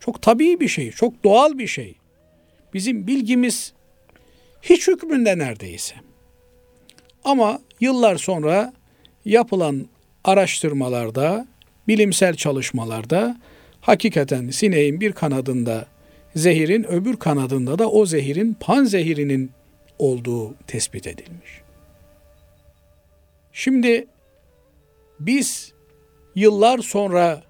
Çok 0.00 0.22
tabii 0.22 0.60
bir 0.60 0.68
şey, 0.68 0.90
çok 0.90 1.24
doğal 1.24 1.58
bir 1.58 1.66
şey. 1.66 1.94
Bizim 2.74 3.06
bilgimiz 3.06 3.72
hiç 4.62 4.88
hükmünde 4.88 5.38
neredeyse. 5.38 5.94
Ama 7.24 7.60
yıllar 7.80 8.16
sonra 8.16 8.72
yapılan 9.24 9.86
araştırmalarda, 10.24 11.46
bilimsel 11.88 12.34
çalışmalarda 12.34 13.36
hakikaten 13.80 14.50
sineğin 14.50 15.00
bir 15.00 15.12
kanadında 15.12 15.86
zehirin, 16.34 16.84
öbür 16.84 17.16
kanadında 17.16 17.78
da 17.78 17.90
o 17.90 18.06
zehirin 18.06 18.56
panzehirinin 18.60 19.50
olduğu 19.98 20.54
tespit 20.66 21.06
edilmiş. 21.06 21.62
Şimdi 23.52 24.06
biz 25.20 25.72
yıllar 26.34 26.78
sonra 26.78 27.45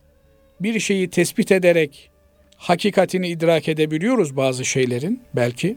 bir 0.60 0.80
şeyi 0.80 1.10
tespit 1.10 1.52
ederek 1.52 2.10
hakikatini 2.56 3.28
idrak 3.28 3.68
edebiliyoruz 3.68 4.36
bazı 4.36 4.64
şeylerin 4.64 5.22
belki. 5.34 5.76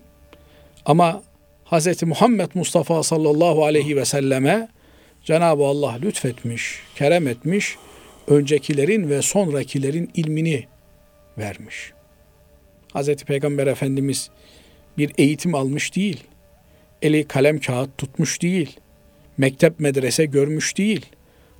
Ama 0.85 1.23
Hz. 1.65 2.03
Muhammed 2.03 2.49
Mustafa 2.53 3.03
sallallahu 3.03 3.65
aleyhi 3.65 3.95
ve 3.95 4.05
selleme 4.05 4.67
Cenab-ı 5.23 5.63
Allah 5.63 5.97
lütfetmiş, 6.01 6.79
kerem 6.95 7.27
etmiş, 7.27 7.75
öncekilerin 8.27 9.09
ve 9.09 9.21
sonrakilerin 9.21 10.11
ilmini 10.15 10.65
vermiş. 11.37 11.93
Hz. 12.95 13.15
Peygamber 13.15 13.67
Efendimiz 13.67 14.29
bir 14.97 15.11
eğitim 15.17 15.55
almış 15.55 15.95
değil, 15.95 16.23
eli 17.01 17.27
kalem 17.27 17.59
kağıt 17.59 17.97
tutmuş 17.97 18.41
değil, 18.41 18.79
mektep 19.37 19.79
medrese 19.79 20.25
görmüş 20.25 20.77
değil. 20.77 21.05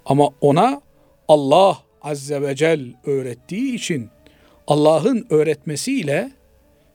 Ama 0.06 0.30
ona 0.42 0.82
Allah 1.28 1.78
Azze 2.02 2.42
ve 2.42 2.56
Cel 2.56 2.94
öğrettiği 3.06 3.76
için 3.76 4.10
Allah'ın 4.68 5.26
öğretmesiyle 5.30 6.32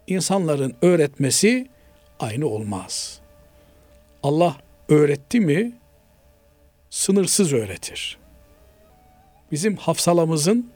insanların 0.07 0.75
öğretmesi 0.83 1.67
aynı 2.21 2.47
olmaz. 2.47 3.21
Allah 4.23 4.57
öğretti 4.89 5.41
mi 5.41 5.73
sınırsız 6.91 7.53
öğretir. 7.53 8.19
Bizim 9.53 9.77
hafsalamızın, 9.77 10.71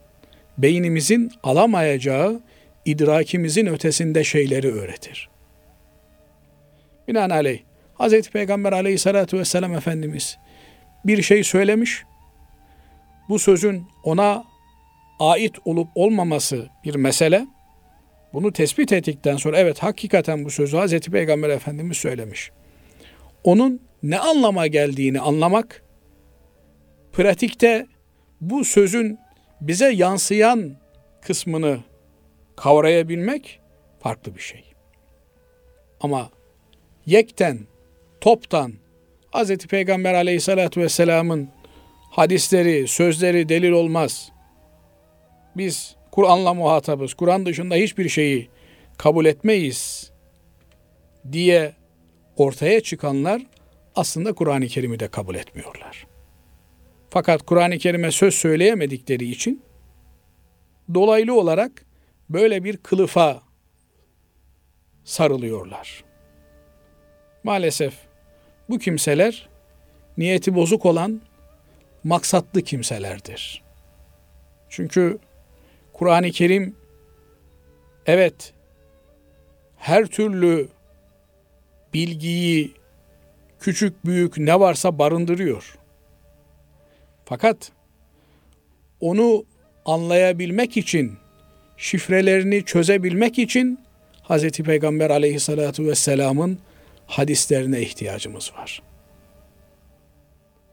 beynimizin 0.58 1.32
alamayacağı 1.42 2.40
idrakimizin 2.84 3.66
ötesinde 3.66 4.24
şeyleri 4.24 4.72
öğretir. 4.72 5.28
Binaenaleyh 7.08 7.60
Hz. 7.98 8.30
Peygamber 8.30 8.72
aleyhissalatu 8.72 9.38
vesselam 9.38 9.74
Efendimiz 9.74 10.38
bir 11.04 11.22
şey 11.22 11.44
söylemiş, 11.44 12.04
bu 13.28 13.38
sözün 13.38 13.86
ona 14.04 14.44
ait 15.18 15.54
olup 15.64 15.88
olmaması 15.94 16.68
bir 16.84 16.94
mesele. 16.94 17.46
Bunu 18.32 18.52
tespit 18.52 18.92
ettikten 18.92 19.36
sonra 19.36 19.58
evet 19.58 19.78
hakikaten 19.78 20.44
bu 20.44 20.50
sözü 20.50 20.76
Hazreti 20.76 21.10
Peygamber 21.10 21.48
Efendimiz 21.48 21.96
söylemiş. 21.96 22.50
Onun 23.44 23.80
ne 24.02 24.18
anlama 24.18 24.66
geldiğini 24.66 25.20
anlamak, 25.20 25.82
pratikte 27.12 27.86
bu 28.40 28.64
sözün 28.64 29.18
bize 29.60 29.90
yansıyan 29.90 30.76
kısmını 31.22 31.78
kavrayabilmek 32.56 33.60
farklı 34.00 34.34
bir 34.34 34.40
şey. 34.40 34.64
Ama 36.00 36.30
yekten, 37.06 37.58
toptan 38.20 38.72
Hz. 39.32 39.56
Peygamber 39.56 40.14
aleyhissalatü 40.14 40.80
vesselamın 40.80 41.48
hadisleri, 42.18 42.88
sözleri 42.88 43.48
delil 43.48 43.70
olmaz. 43.70 44.32
Biz 45.56 45.96
Kur'an'la 46.12 46.54
muhatabız. 46.54 47.14
Kur'an 47.14 47.46
dışında 47.46 47.74
hiçbir 47.74 48.08
şeyi 48.08 48.48
kabul 48.96 49.26
etmeyiz 49.26 50.12
diye 51.32 51.72
ortaya 52.36 52.80
çıkanlar 52.80 53.42
aslında 53.96 54.32
Kur'an-ı 54.32 54.66
Kerim'i 54.66 55.00
de 55.00 55.08
kabul 55.08 55.34
etmiyorlar. 55.34 56.06
Fakat 57.10 57.42
Kur'an-ı 57.42 57.78
Kerim'e 57.78 58.10
söz 58.10 58.34
söyleyemedikleri 58.34 59.30
için 59.30 59.62
dolaylı 60.94 61.38
olarak 61.38 61.86
böyle 62.30 62.64
bir 62.64 62.76
kılıfa 62.76 63.42
sarılıyorlar. 65.04 66.04
Maalesef 67.44 67.94
bu 68.68 68.78
kimseler 68.78 69.48
niyeti 70.16 70.54
bozuk 70.54 70.86
olan 70.86 71.27
maksatlı 72.04 72.62
kimselerdir. 72.62 73.62
Çünkü 74.68 75.18
Kur'an-ı 75.92 76.30
Kerim 76.30 76.76
evet 78.06 78.52
her 79.76 80.06
türlü 80.06 80.68
bilgiyi 81.94 82.74
küçük 83.60 84.04
büyük 84.06 84.38
ne 84.38 84.60
varsa 84.60 84.98
barındırıyor. 84.98 85.78
Fakat 87.24 87.72
onu 89.00 89.44
anlayabilmek 89.84 90.76
için, 90.76 91.18
şifrelerini 91.76 92.64
çözebilmek 92.64 93.38
için 93.38 93.80
Hz. 94.28 94.50
Peygamber 94.50 95.10
aleyhissalatu 95.10 95.86
vesselamın 95.86 96.58
hadislerine 97.06 97.80
ihtiyacımız 97.80 98.52
var. 98.58 98.82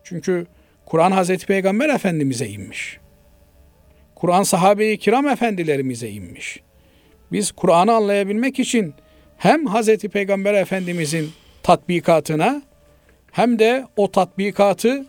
Çünkü 0.03 0.47
Kur'an 0.85 1.11
Hz. 1.11 1.45
Peygamber 1.45 1.89
Efendimiz'e 1.89 2.47
inmiş. 2.47 2.99
Kur'an 4.15 4.43
sahabe-i 4.43 4.97
kiram 4.97 5.27
efendilerimize 5.27 6.09
inmiş. 6.09 6.59
Biz 7.31 7.51
Kur'an'ı 7.51 7.93
anlayabilmek 7.93 8.59
için 8.59 8.93
hem 9.37 9.67
Hz. 9.67 9.97
Peygamber 9.97 10.53
Efendimiz'in 10.53 11.31
tatbikatına 11.63 12.61
hem 13.31 13.59
de 13.59 13.87
o 13.95 14.11
tatbikatı 14.11 15.05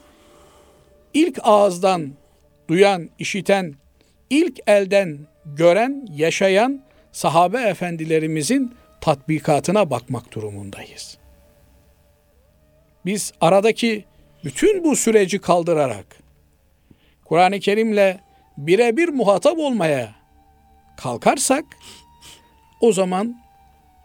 ilk 1.15 1.39
ağızdan 1.43 2.13
duyan, 2.69 3.11
işiten, 3.19 3.75
ilk 4.31 4.61
elden 4.67 5.19
gören, 5.47 6.09
yaşayan 6.17 6.83
sahabe 7.13 7.61
efendilerimizin 7.61 8.75
tatbikatına 9.01 9.91
bakmak 9.91 10.33
durumundayız. 10.33 11.19
Biz 13.05 13.33
aradaki 13.41 14.05
bütün 14.47 14.85
bu 14.85 14.97
süreci 14.97 15.39
kaldırarak 15.39 16.07
Kur'an-ı 17.25 17.61
Kerim'le 17.61 18.17
birebir 18.59 19.09
muhatap 19.09 19.59
olmaya 19.59 20.15
kalkarsak 20.97 21.65
o 22.81 22.93
zaman 22.93 23.37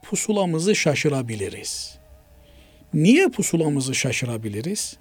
pusulamızı 0.04 0.75
şaşırabiliriz. 0.75 1.97
Niye 2.93 3.27
pusulamızı 3.27 3.95
şaşırabiliriz? 3.95 4.97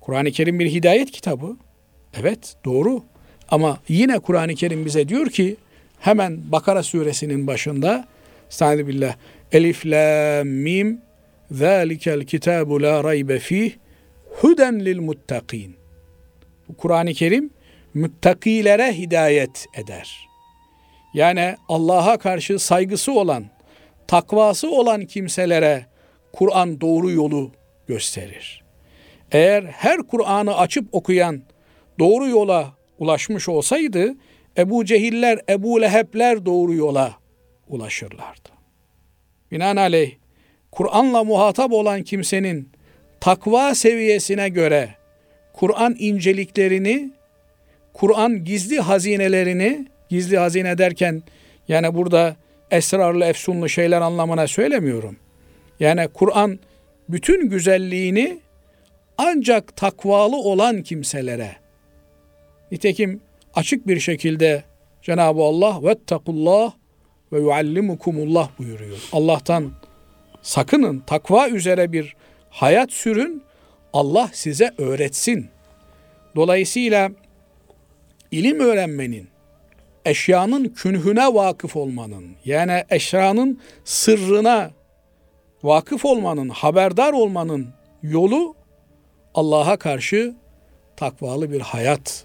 Kur'an-ı 0.00 0.30
Kerim 0.30 0.58
bir 0.58 0.70
hidayet 0.70 1.10
kitabı. 1.10 1.56
Evet 2.20 2.56
doğru. 2.64 3.04
Ama 3.48 3.78
yine 3.88 4.18
Kur'an-ı 4.18 4.54
Kerim 4.54 4.84
bize 4.86 5.08
diyor 5.08 5.26
ki 5.26 5.56
hemen 6.00 6.52
Bakara 6.52 6.82
suresinin 6.82 7.46
başında 7.46 8.08
Estaizu 8.50 8.86
billah 8.86 9.16
Elif 9.52 9.86
la 9.86 10.44
mim 10.44 11.00
Zalikel 11.50 12.24
kitabu 12.24 12.82
la 12.82 13.04
raybe 13.04 13.38
fih 13.38 13.72
Huden 14.30 14.84
lil 14.84 15.00
muttakin 15.00 15.76
Bu 16.68 16.76
Kur'an-ı 16.76 17.14
Kerim 17.14 17.50
müttakilere 17.94 18.92
hidayet 18.98 19.66
eder. 19.74 20.28
Yani 21.14 21.56
Allah'a 21.68 22.18
karşı 22.18 22.58
saygısı 22.58 23.12
olan, 23.12 23.44
takvası 24.06 24.70
olan 24.70 25.06
kimselere 25.06 25.86
Kur'an 26.32 26.80
doğru 26.80 27.10
yolu 27.10 27.50
gösterir. 27.86 28.64
Eğer 29.32 29.62
her 29.64 30.02
Kur'an'ı 30.02 30.56
açıp 30.56 30.88
okuyan 30.92 31.42
doğru 31.98 32.28
yola 32.28 32.72
ulaşmış 32.98 33.48
olsaydı 33.48 34.14
Ebu 34.58 34.84
Cehiller, 34.84 35.40
Ebu 35.48 35.80
Lehebler 35.80 36.46
doğru 36.46 36.74
yola 36.74 37.14
ulaşırlardı. 37.68 38.48
Binaenaleyh 39.50 40.14
Kur'an'la 40.72 41.24
muhatap 41.24 41.72
olan 41.72 42.02
kimsenin 42.02 42.72
takva 43.20 43.74
seviyesine 43.74 44.48
göre 44.48 44.88
Kur'an 45.52 45.96
inceliklerini, 45.98 47.10
Kur'an 47.92 48.44
gizli 48.44 48.80
hazinelerini, 48.80 49.86
gizli 50.08 50.38
hazine 50.38 50.78
derken 50.78 51.22
yani 51.68 51.94
burada 51.94 52.36
esrarlı, 52.70 53.24
efsunlu 53.24 53.68
şeyler 53.68 54.00
anlamına 54.00 54.46
söylemiyorum. 54.46 55.16
Yani 55.80 56.08
Kur'an 56.14 56.58
bütün 57.08 57.50
güzelliğini 57.50 58.38
ancak 59.18 59.76
takvalı 59.76 60.36
olan 60.36 60.82
kimselere 60.82 61.56
nitekim 62.72 63.20
açık 63.54 63.86
bir 63.86 64.00
şekilde 64.00 64.64
Cenab-ı 65.02 65.42
Allah 65.42 65.82
vettakullah 65.82 66.72
ve 67.32 67.40
yuallimukumullah 67.40 68.48
buyuruyor. 68.58 68.98
Allah'tan 69.12 69.72
sakının, 70.42 70.98
takva 71.06 71.48
üzere 71.48 71.92
bir 71.92 72.16
hayat 72.58 72.92
sürün, 72.92 73.42
Allah 73.92 74.30
size 74.32 74.70
öğretsin. 74.78 75.48
Dolayısıyla 76.36 77.10
ilim 78.30 78.60
öğrenmenin, 78.60 79.28
eşyanın 80.04 80.64
künhüne 80.68 81.34
vakıf 81.34 81.76
olmanın, 81.76 82.26
yani 82.44 82.84
eşyanın 82.90 83.60
sırrına 83.84 84.70
vakıf 85.62 86.04
olmanın, 86.04 86.48
haberdar 86.48 87.12
olmanın 87.12 87.68
yolu 88.02 88.54
Allah'a 89.34 89.76
karşı 89.76 90.34
takvalı 90.96 91.52
bir 91.52 91.60
hayat 91.60 92.24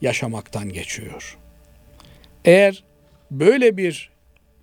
yaşamaktan 0.00 0.68
geçiyor. 0.68 1.38
Eğer 2.44 2.84
böyle 3.30 3.76
bir 3.76 4.10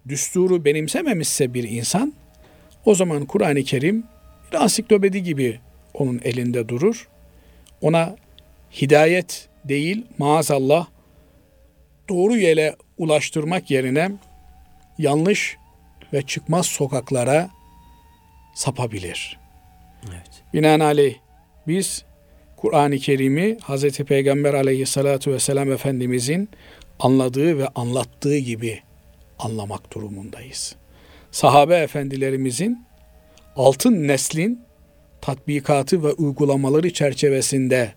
düsturu 0.08 0.66
benimsememişse 0.66 1.54
bir 1.54 1.70
insan, 1.70 2.14
o 2.86 2.96
zaman 2.96 3.26
Kur'an-ı 3.26 3.64
Kerim 3.64 4.04
bir 4.52 4.58
ansiklopedi 4.58 5.24
gibi 5.24 5.60
onun 5.94 6.22
elinde 6.24 6.70
durur. 6.70 7.08
Ona 7.82 8.16
hidayet 8.82 9.50
değil 9.66 10.06
maazallah 10.18 10.88
doğru 12.10 12.38
yere 12.38 12.76
ulaştırmak 12.98 13.72
yerine 13.72 14.12
yanlış 14.98 15.58
ve 16.14 16.22
çıkmaz 16.22 16.66
sokaklara 16.66 17.50
sapabilir. 18.56 19.40
Evet. 20.08 20.44
Binaenaleyh 20.54 21.16
biz 21.68 22.06
Kur'an-ı 22.58 22.98
Kerim'i 22.98 23.58
Hz. 23.58 24.00
Peygamber 24.00 24.54
aleyhissalatu 24.54 25.32
vesselam 25.32 25.72
Efendimizin 25.72 26.50
anladığı 27.00 27.58
ve 27.58 27.68
anlattığı 27.68 28.38
gibi 28.38 28.82
anlamak 29.40 29.94
durumundayız. 29.94 30.76
Sahabe 31.32 31.76
efendilerimizin 31.76 32.86
altın 33.56 34.08
neslin 34.08 34.62
tatbikatı 35.22 36.04
ve 36.04 36.12
uygulamaları 36.12 36.94
çerçevesinde 36.94 37.94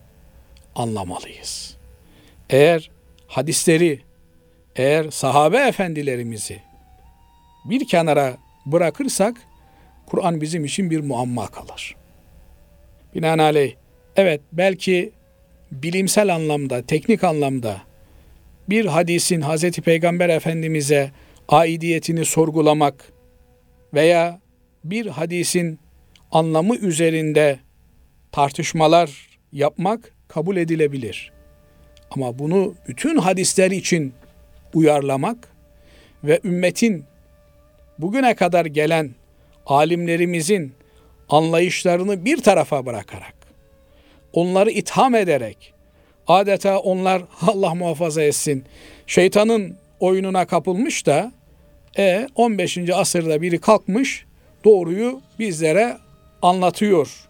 anlamalıyız. 0.75 1.77
Eğer 2.51 2.91
hadisleri, 3.27 4.01
eğer 4.77 5.11
sahabe 5.11 5.59
efendilerimizi 5.59 6.63
bir 7.65 7.89
kenara 7.89 8.37
bırakırsak 8.67 9.37
Kur'an 10.07 10.41
bizim 10.41 10.65
için 10.65 10.91
bir 10.91 11.01
muamma 11.01 11.47
kalır. 11.47 11.97
Binaenaleyh 13.15 13.75
evet 14.17 14.41
belki 14.53 15.13
bilimsel 15.73 16.35
anlamda, 16.35 16.83
teknik 16.83 17.25
anlamda 17.25 17.81
bir 18.69 18.87
hadisin 18.87 19.43
Hz. 19.43 19.71
Peygamber 19.71 20.29
Efendimiz'e 20.29 21.11
aidiyetini 21.49 22.25
sorgulamak 22.25 23.13
veya 23.95 24.41
bir 24.85 25.07
hadisin 25.07 25.79
anlamı 26.33 26.77
üzerinde 26.77 27.59
tartışmalar 28.33 29.39
yapmak 29.53 30.15
kabul 30.29 30.57
edilebilir. 30.57 31.33
Ama 32.11 32.39
bunu 32.39 32.75
bütün 32.89 33.17
hadisler 33.17 33.71
için 33.71 34.13
uyarlamak 34.75 35.49
ve 36.25 36.41
ümmetin 36.45 37.05
bugüne 37.99 38.35
kadar 38.35 38.65
gelen 38.67 39.11
alimlerimizin 39.67 40.73
anlayışlarını 41.29 42.25
bir 42.25 42.37
tarafa 42.43 42.87
bırakarak, 42.87 43.35
onları 44.33 44.71
itham 44.71 45.15
ederek, 45.15 45.75
adeta 46.27 46.79
onlar 46.79 47.23
Allah 47.47 47.75
muhafaza 47.75 48.23
etsin, 48.23 48.65
şeytanın 49.07 49.77
oyununa 50.01 50.47
kapılmış 50.47 51.07
da 51.07 51.33
e 51.99 52.29
15. 52.35 52.79
asırda 52.95 53.43
biri 53.43 53.61
kalkmış 53.61 54.28
doğruyu 54.65 55.21
bizlere 55.39 55.99
anlatıyor 56.43 57.29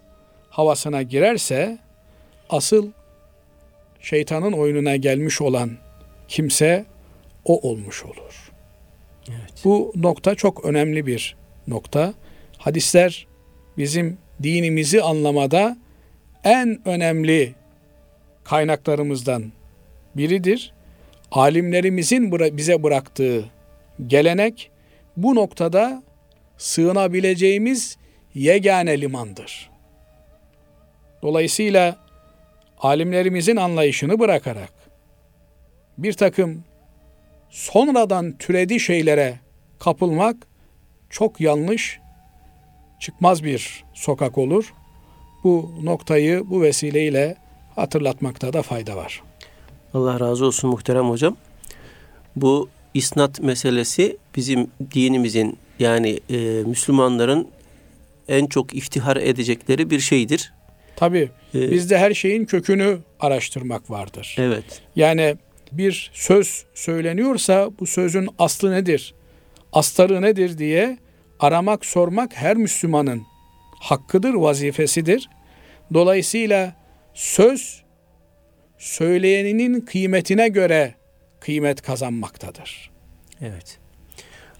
havasına 0.51 1.03
girerse 1.03 1.79
asıl 2.51 2.91
şeytanın 4.01 4.53
oyununa 4.53 4.97
gelmiş 4.97 5.41
olan 5.41 5.71
kimse 6.29 6.85
o 7.45 7.69
olmuş 7.69 8.05
olur. 8.05 8.53
Evet. 9.29 9.53
Bu 9.64 9.93
nokta 9.97 10.35
çok 10.35 10.64
önemli 10.64 11.07
bir 11.07 11.37
nokta. 11.67 12.14
Hadisler 12.59 13.27
bizim 13.79 14.19
dinimizi 14.43 15.03
anlamada 15.03 15.77
en 16.45 16.88
önemli 16.88 17.55
kaynaklarımızdan 18.45 19.53
biridir. 20.17 20.73
Alimlerimizin 21.31 22.33
bize 22.33 22.83
bıraktığı 22.83 23.45
gelenek 24.07 24.71
bu 25.17 25.35
noktada 25.35 26.03
sığınabileceğimiz 26.59 27.97
yegane 28.35 29.01
limandır. 29.01 29.71
Dolayısıyla 31.23 31.97
alimlerimizin 32.79 33.57
anlayışını 33.57 34.18
bırakarak 34.18 34.73
bir 35.99 36.12
takım 36.12 36.64
sonradan 37.51 38.38
türedi 38.38 38.81
şeylere 38.81 39.38
kapılmak 39.79 40.37
çok 41.11 41.40
yanlış, 41.40 42.01
çıkmaz 43.01 43.44
bir 43.44 43.85
sokak 43.94 44.38
olur. 44.38 44.75
Bu 45.44 45.71
noktayı 45.83 46.51
bu 46.51 46.62
vesileyle 46.62 47.37
hatırlatmakta 47.77 48.53
da 48.53 48.62
fayda 48.62 48.97
var. 48.97 49.23
Allah 49.94 50.21
razı 50.21 50.47
olsun 50.47 50.71
muhterem 50.71 51.11
hocam. 51.11 51.37
Bu 52.37 52.68
isnat 52.94 53.40
meselesi 53.40 54.16
bizim 54.37 54.71
dinimizin 54.94 55.59
yani 55.79 56.21
e, 56.31 56.37
Müslümanların 56.67 57.49
en 58.29 58.47
çok 58.47 58.75
iftihar 58.75 59.17
edecekleri 59.17 59.91
bir 59.91 60.01
şeydir. 60.01 60.53
Tabi 60.97 61.31
E, 61.55 61.71
bizde 61.71 61.99
her 61.99 62.14
şeyin 62.14 62.45
kökünü 62.45 62.99
araştırmak 63.21 63.91
vardır. 63.91 64.37
Evet. 64.38 64.64
Yani 64.97 65.37
bir 65.73 66.11
söz 66.14 66.64
söyleniyorsa 66.75 67.71
bu 67.81 67.87
sözün 67.87 68.29
aslı 68.38 68.73
nedir? 68.73 69.14
Astarı 69.73 70.23
nedir 70.23 70.59
diye 70.59 70.99
aramak, 71.41 71.87
sormak 71.87 72.37
her 72.37 72.57
Müslümanın 72.57 73.23
hakkıdır, 73.81 74.35
vazifesidir. 74.35 75.29
Dolayısıyla 75.95 76.75
söz 77.14 77.83
söyleyeninin 78.79 79.81
kıymetine 79.81 80.49
göre 80.49 80.95
kıymet 81.41 81.83
kazanmaktadır. 81.83 82.91
Evet. 83.41 83.79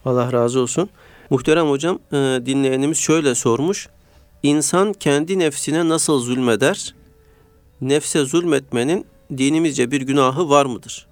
Allah 0.04 0.33
razı 0.33 0.61
olsun. 0.61 0.90
Muhterem 1.30 1.66
hocam 1.66 1.98
e, 2.12 2.16
dinleyenimiz 2.16 2.98
şöyle 2.98 3.34
sormuş. 3.34 3.88
İnsan 4.42 4.92
kendi 4.92 5.38
nefsine 5.38 5.88
nasıl 5.88 6.20
zulmeder? 6.20 6.94
Nefse 7.80 8.24
zulmetmenin 8.24 9.06
dinimizce 9.38 9.90
bir 9.90 10.00
günahı 10.00 10.48
var 10.50 10.66
mıdır? 10.66 11.06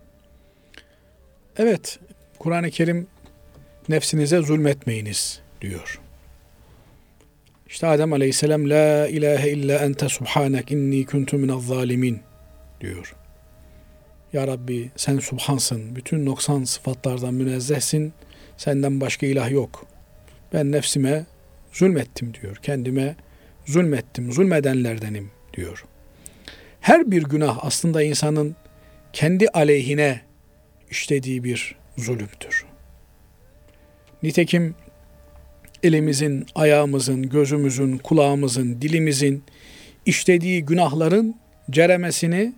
Evet, 1.57 1.99
Kur'an-ı 2.39 2.71
Kerim 2.71 3.07
nefsinize 3.89 4.43
zulmetmeyiniz 4.43 5.41
diyor. 5.61 6.01
İşte 7.69 7.87
Adem 7.87 8.13
Aleyhisselam 8.13 8.71
la 8.71 9.09
ilahe 9.09 9.51
illa 9.51 9.79
ente 9.79 10.09
subhanek 10.09 10.73
inni 10.73 11.07
kuntu 11.07 11.39
minez 11.39 11.67
zalimin 11.67 12.21
diyor. 12.81 13.15
Ya 14.33 14.47
Rabbi 14.47 14.91
sen 14.97 15.19
subhansın. 15.19 15.97
Bütün 15.97 16.27
noksan 16.27 16.65
sıfatlardan 16.65 17.35
münezzehsin. 17.35 18.13
Senden 18.57 19.01
başka 19.01 19.27
ilah 19.27 19.51
yok. 19.51 19.87
Ben 20.57 20.73
nefsime 20.73 21.25
zulmettim 21.73 22.35
diyor. 22.35 22.57
Kendime 22.57 23.17
zulmettim. 23.67 24.33
Zulmedenlerdenim 24.33 25.31
diyor. 25.55 25.85
Her 26.81 27.11
bir 27.11 27.23
günah 27.23 27.65
aslında 27.65 28.03
insanın 28.03 28.57
kendi 29.13 29.49
aleyhine 29.49 30.21
işlediği 30.91 31.45
bir 31.45 31.77
zulümdür. 31.97 32.65
Nitekim 34.23 34.75
elimizin, 35.83 36.47
ayağımızın, 36.55 37.23
gözümüzün, 37.23 37.99
kulağımızın, 37.99 38.83
dilimizin 38.83 39.45
işlediği 40.07 40.65
günahların 40.65 41.37
ceremesini, 41.71 42.53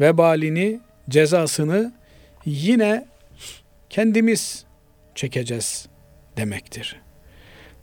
vebalini, 0.00 0.80
cezasını 1.10 1.92
yine 2.44 3.06
kendimiz 3.90 4.64
çekeceğiz 5.14 5.88
demektir. 6.36 7.00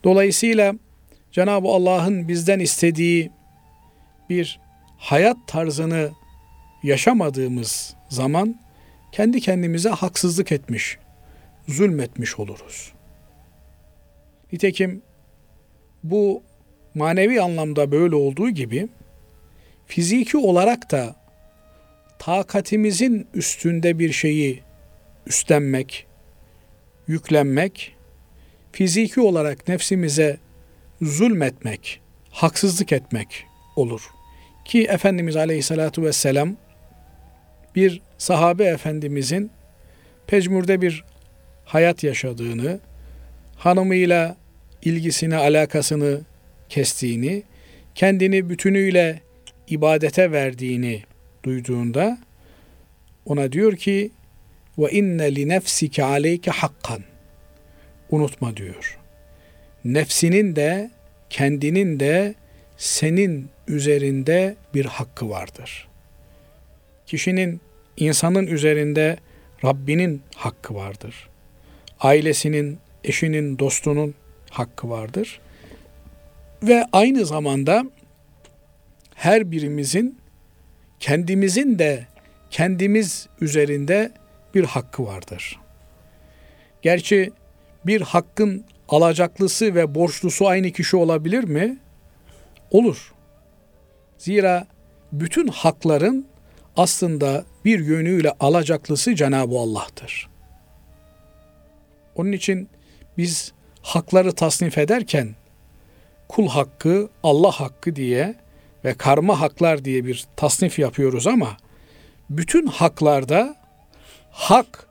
Dolayısıyla 0.04 0.76
Cenab-ı 1.32 1.68
Allah'ın 1.68 2.28
bizden 2.28 2.60
istediği 2.60 3.32
bir 4.30 4.60
hayat 4.98 5.38
tarzını 5.48 6.12
yaşamadığımız 6.84 7.96
zaman 8.10 8.60
kendi 9.12 9.42
kendimize 9.42 9.90
haksızlık 9.90 10.52
etmiş, 10.52 10.98
zulmetmiş 11.68 12.40
oluruz. 12.40 12.94
Nitekim 14.54 15.02
bu 16.04 16.44
manevi 16.96 17.42
anlamda 17.42 17.92
böyle 17.92 18.16
olduğu 18.16 18.50
gibi 18.50 18.88
fiziki 19.88 20.38
olarak 20.38 20.92
da 20.92 21.16
takatimizin 22.20 23.28
üstünde 23.34 24.00
bir 24.00 24.12
şeyi 24.12 24.64
üstlenmek, 25.28 26.08
yüklenmek, 27.08 27.97
fiziki 28.72 29.22
olarak 29.22 29.68
nefsimize 29.68 30.38
zulmetmek, 31.02 32.02
haksızlık 32.32 32.92
etmek 32.92 33.46
olur. 33.76 34.02
Ki 34.66 34.84
Efendimiz 34.84 35.36
Aleyhisselatü 35.36 36.04
Vesselam 36.04 36.56
bir 37.76 38.02
sahabe 38.18 38.66
efendimizin 38.66 39.52
pecmurde 40.28 40.82
bir 40.82 41.04
hayat 41.66 42.04
yaşadığını, 42.04 42.80
hanımıyla 43.56 44.38
ilgisini, 44.82 45.36
alakasını 45.36 46.22
kestiğini, 46.70 47.44
kendini 47.96 48.50
bütünüyle 48.50 49.22
ibadete 49.68 50.32
verdiğini 50.32 51.04
duyduğunda 51.44 52.18
ona 53.26 53.52
diyor 53.52 53.76
ki 53.76 54.12
ve 54.78 54.92
inne 54.92 55.36
li 55.36 55.50
nefsike 55.50 56.04
aleyke 56.04 56.52
hakkan. 56.52 57.04
Unutma 58.12 58.58
diyor. 58.58 58.98
Nefsinin 59.86 60.56
de 60.56 60.92
kendinin 61.30 62.00
de 62.00 62.36
senin 62.78 63.50
üzerinde 63.68 64.56
bir 64.74 64.86
hakkı 64.86 65.30
vardır. 65.30 65.88
Kişinin 67.06 67.62
insanın 67.98 68.48
üzerinde 68.48 69.18
Rabbinin 69.66 70.22
hakkı 70.36 70.76
vardır. 70.76 71.30
Ailesinin, 72.00 72.80
eşinin, 73.04 73.60
dostunun 73.60 74.16
hakkı 74.50 74.90
vardır. 74.90 75.40
Ve 76.64 76.86
aynı 76.92 77.26
zamanda 77.26 77.84
her 79.16 79.52
birimizin 79.52 80.18
kendimizin 81.00 81.80
de 81.80 82.08
kendimiz 82.52 83.28
üzerinde 83.42 84.12
bir 84.56 84.64
hakkı 84.64 85.06
vardır. 85.06 85.60
Gerçi 86.82 87.32
bir 87.86 88.02
hakkın 88.02 88.66
alacaklısı 88.90 89.76
ve 89.76 89.96
borçlusu 89.96 90.48
aynı 90.48 90.72
kişi 90.72 90.98
olabilir 90.98 91.44
mi? 91.44 91.78
Olur. 92.72 93.14
Zira 94.18 94.68
bütün 95.12 95.48
hakların 95.48 96.28
aslında 96.78 97.46
bir 97.66 97.80
yönüyle 97.80 98.34
alacaklısı 98.40 99.16
Cenab-ı 99.16 99.58
Allah'tır. 99.58 100.30
Onun 102.16 102.32
için 102.32 102.70
biz 103.18 103.54
hakları 103.82 104.32
tasnif 104.32 104.78
ederken 104.78 105.36
kul 106.28 106.48
hakkı, 106.48 107.10
Allah 107.24 107.52
hakkı 107.52 107.96
diye 107.96 108.36
ve 108.86 108.94
karma 108.94 109.42
haklar 109.42 109.86
diye 109.86 110.06
bir 110.06 110.26
tasnif 110.36 110.80
yapıyoruz 110.80 111.28
ama 111.28 111.58
bütün 112.30 112.68
haklarda 112.68 113.56
hak 114.32 114.88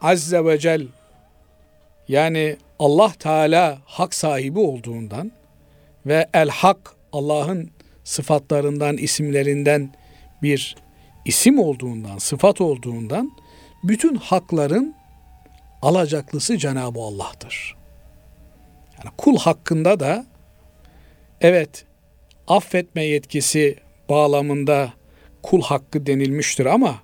azze 0.00 0.44
ve 0.44 0.58
cel 0.58 0.86
yani 2.12 2.56
Allah 2.78 3.12
Teala 3.18 3.78
hak 3.84 4.14
sahibi 4.14 4.58
olduğundan 4.58 5.32
ve 6.06 6.28
el 6.34 6.48
hak 6.48 6.96
Allah'ın 7.12 7.70
sıfatlarından, 8.04 8.96
isimlerinden 8.96 9.94
bir 10.42 10.76
isim 11.24 11.58
olduğundan, 11.58 12.18
sıfat 12.18 12.60
olduğundan 12.60 13.32
bütün 13.84 14.14
hakların 14.14 14.94
alacaklısı 15.82 16.58
Cenab-ı 16.58 17.00
Allah'tır. 17.00 17.76
Yani 18.98 19.14
kul 19.16 19.36
hakkında 19.38 20.00
da 20.00 20.26
evet 21.40 21.84
affetme 22.48 23.04
yetkisi 23.04 23.76
bağlamında 24.08 24.92
kul 25.42 25.62
hakkı 25.62 26.06
denilmiştir 26.06 26.66
ama 26.66 27.02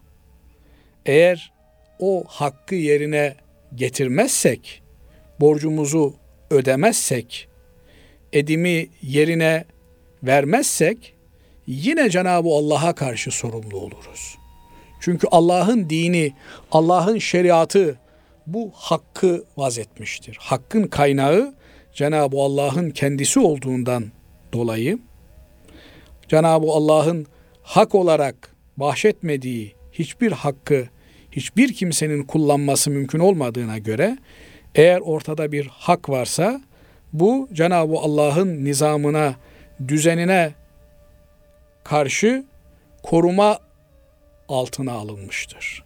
eğer 1.06 1.52
o 1.98 2.24
hakkı 2.26 2.74
yerine 2.74 3.34
getirmezsek, 3.74 4.82
borcumuzu 5.40 6.14
ödemezsek, 6.50 7.48
edimi 8.32 8.88
yerine 9.02 9.64
vermezsek 10.22 11.14
yine 11.66 12.10
Cenab-ı 12.10 12.48
Allah'a 12.48 12.94
karşı 12.94 13.30
sorumlu 13.30 13.76
oluruz. 13.76 14.38
Çünkü 15.00 15.26
Allah'ın 15.30 15.90
dini, 15.90 16.32
Allah'ın 16.72 17.18
şeriatı 17.18 17.98
bu 18.46 18.70
hakkı 18.74 19.44
vazetmiştir. 19.56 20.36
Hakkın 20.40 20.86
kaynağı 20.86 21.54
Cenab-ı 21.94 22.36
Allah'ın 22.36 22.90
kendisi 22.90 23.40
olduğundan 23.40 24.04
dolayı 24.52 24.98
Cenab-ı 26.28 26.66
Allah'ın 26.66 27.26
hak 27.62 27.94
olarak 27.94 28.56
bahşetmediği 28.76 29.74
hiçbir 29.92 30.32
hakkı 30.32 30.88
hiçbir 31.32 31.72
kimsenin 31.72 32.22
kullanması 32.22 32.90
mümkün 32.90 33.18
olmadığına 33.18 33.78
göre 33.78 34.18
eğer 34.78 35.00
ortada 35.00 35.52
bir 35.52 35.66
hak 35.66 36.08
varsa 36.08 36.60
bu 37.12 37.48
Cenab-ı 37.52 37.96
Allah'ın 37.96 38.64
nizamına, 38.64 39.34
düzenine 39.88 40.52
karşı 41.84 42.44
koruma 43.02 43.58
altına 44.48 44.92
alınmıştır. 44.92 45.84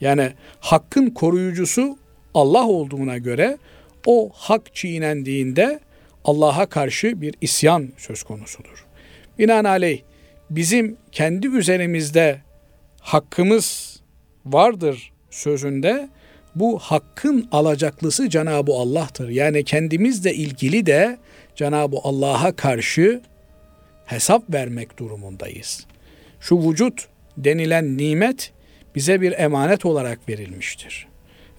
Yani 0.00 0.32
hakkın 0.60 1.10
koruyucusu 1.10 1.98
Allah 2.34 2.66
olduğuna 2.66 3.18
göre 3.18 3.58
O 4.06 4.30
hak 4.34 4.74
çiğnendiğinde 4.74 5.80
Allah'a 6.24 6.66
karşı 6.66 7.20
bir 7.20 7.34
isyan 7.40 7.88
söz 7.96 8.22
konusudur. 8.22 8.86
Binaenaleyh 9.38 10.00
bizim 10.50 10.96
kendi 11.12 11.46
üzerimizde 11.46 12.40
hakkımız 13.00 14.00
vardır 14.46 15.12
sözünde 15.30 16.08
bu 16.60 16.78
hakkın 16.78 17.48
alacaklısı 17.52 18.30
Cenab-ı 18.30 18.72
Allah'tır. 18.72 19.28
Yani 19.28 19.64
kendimizle 19.64 20.34
ilgili 20.34 20.86
de 20.86 21.18
Cenab-ı 21.56 21.96
Allah'a 22.02 22.56
karşı 22.56 23.20
hesap 24.06 24.54
vermek 24.54 24.98
durumundayız. 24.98 25.86
Şu 26.40 26.70
vücut 26.70 27.08
denilen 27.36 27.98
nimet 27.98 28.52
bize 28.94 29.20
bir 29.20 29.32
emanet 29.32 29.84
olarak 29.84 30.28
verilmiştir. 30.28 31.08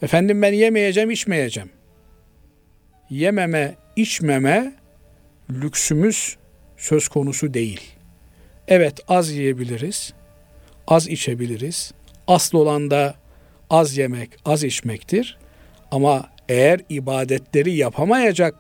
Efendim 0.02 0.42
ben 0.42 0.54
yemeyeceğim, 0.54 1.12
içmeyeceğim. 1.12 1.70
Yememe, 3.10 3.76
içmeme 3.96 4.74
lüksümüz 5.50 6.38
söz 6.78 7.08
konusu 7.08 7.54
değil. 7.54 7.82
Evet 8.68 9.00
az 9.08 9.32
yiyebiliriz, 9.32 10.14
az 10.88 11.08
içebiliriz. 11.08 11.94
Asıl 12.28 12.58
olan 12.58 12.92
da 12.92 13.16
az 13.70 13.98
yemek, 13.98 14.30
az 14.46 14.64
içmektir. 14.64 15.38
Ama 15.92 16.30
eğer 16.50 16.82
ibadetleri 16.90 17.76
yapamayacak 17.76 18.56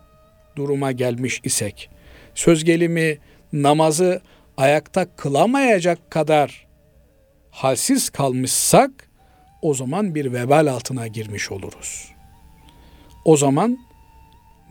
duruma 0.55 0.91
gelmiş 0.91 1.41
isek, 1.43 1.89
söz 2.35 2.63
gelimi 2.63 3.17
namazı 3.53 4.21
ayakta 4.57 5.15
kılamayacak 5.15 6.11
kadar 6.11 6.67
halsiz 7.51 8.09
kalmışsak 8.09 8.91
o 9.61 9.73
zaman 9.73 10.15
bir 10.15 10.33
vebal 10.33 10.67
altına 10.67 11.07
girmiş 11.07 11.51
oluruz. 11.51 12.11
O 13.25 13.37
zaman 13.37 13.77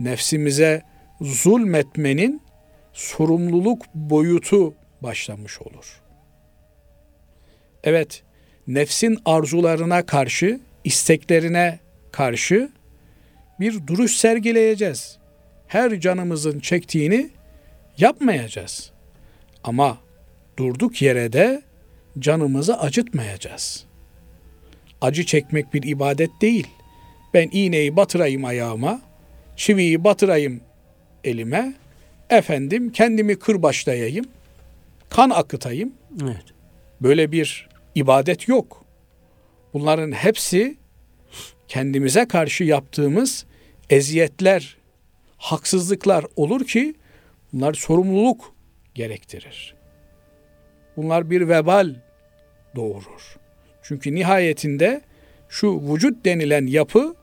nefsimize 0.00 0.82
zulmetmenin 1.20 2.42
sorumluluk 2.92 3.82
boyutu 3.94 4.74
başlamış 5.02 5.60
olur. 5.60 6.02
Evet, 7.84 8.22
nefsin 8.68 9.18
arzularına 9.24 10.06
karşı, 10.06 10.60
isteklerine 10.84 11.78
karşı 12.12 12.70
bir 13.60 13.86
duruş 13.86 14.16
sergileyeceğiz. 14.16 15.18
Her 15.66 16.00
canımızın 16.00 16.60
çektiğini 16.60 17.30
yapmayacağız. 17.98 18.92
Ama 19.64 19.98
durduk 20.56 21.02
yere 21.02 21.32
de 21.32 21.62
canımızı 22.18 22.78
acıtmayacağız. 22.78 23.84
Acı 25.00 25.26
çekmek 25.26 25.74
bir 25.74 25.82
ibadet 25.82 26.30
değil. 26.40 26.66
Ben 27.34 27.48
iğneyi 27.52 27.96
batırayım 27.96 28.44
ayağıma, 28.44 29.00
çiviyi 29.56 30.04
batırayım 30.04 30.60
elime, 31.24 31.74
efendim 32.30 32.92
kendimi 32.92 33.38
kırbaçlayayım, 33.38 34.24
kan 35.10 35.30
akıtayım. 35.30 35.92
Evet. 36.22 36.44
Böyle 37.00 37.32
bir 37.32 37.68
ibadet 37.98 38.48
yok. 38.48 38.84
Bunların 39.72 40.12
hepsi 40.12 40.76
kendimize 41.68 42.28
karşı 42.28 42.64
yaptığımız 42.64 43.46
eziyetler, 43.90 44.76
haksızlıklar 45.36 46.24
olur 46.36 46.66
ki 46.66 46.94
bunlar 47.52 47.74
sorumluluk 47.74 48.54
gerektirir. 48.94 49.74
Bunlar 50.96 51.30
bir 51.30 51.48
vebal 51.48 51.94
doğurur. 52.76 53.36
Çünkü 53.82 54.14
nihayetinde 54.14 55.00
şu 55.48 55.92
vücut 55.92 56.24
denilen 56.24 56.66
yapı 56.66 57.14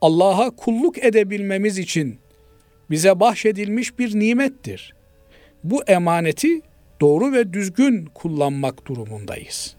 Allah'a 0.00 0.50
kulluk 0.50 1.04
edebilmemiz 1.04 1.78
için 1.78 2.18
bize 2.90 3.20
bahşedilmiş 3.20 3.98
bir 3.98 4.18
nimettir. 4.18 4.94
Bu 5.64 5.84
emaneti 5.84 6.60
doğru 7.00 7.32
ve 7.32 7.52
düzgün 7.52 8.04
kullanmak 8.04 8.86
durumundayız. 8.86 9.76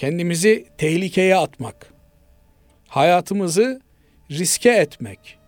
Kendimizi 0.00 0.66
tehlikeye 0.78 1.36
atmak, 1.36 1.92
hayatımızı 2.88 3.80
riske 4.30 4.70
etmek, 4.70 5.38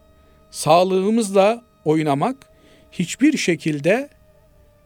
sağlığımızla 0.51 1.65
oynamak 1.85 2.37
hiçbir 2.93 3.37
şekilde 3.37 4.09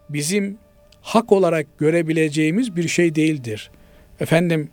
bizim 0.09 0.59
hak 1.01 1.33
olarak 1.33 1.79
görebileceğimiz 1.79 2.77
bir 2.77 2.89
şey 2.89 3.15
değildir. 3.15 3.71
Efendim 4.21 4.71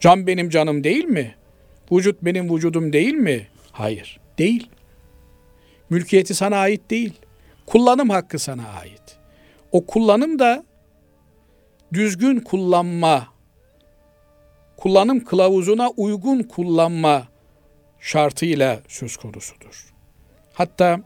can 0.00 0.26
benim 0.26 0.50
canım 0.50 0.84
değil 0.84 1.04
mi? 1.04 1.34
Vücut 1.92 2.22
benim 2.22 2.54
vücudum 2.54 2.92
değil 2.92 3.14
mi? 3.14 3.46
Hayır, 3.72 4.20
değil. 4.38 4.70
Mülkiyeti 5.90 6.34
sana 6.34 6.56
ait 6.56 6.90
değil. 6.90 7.12
Kullanım 7.66 8.10
hakkı 8.10 8.38
sana 8.38 8.68
ait. 8.68 9.18
O 9.72 9.86
kullanım 9.86 10.38
da 10.38 10.64
düzgün 11.92 12.40
kullanma, 12.40 13.37
kullanım 14.78 15.24
kılavuzuna 15.24 15.90
uygun 15.90 16.42
kullanma 16.42 17.28
şartıyla 18.00 18.80
söz 18.88 19.16
konusudur. 19.16 19.92
Hatta 20.52 21.00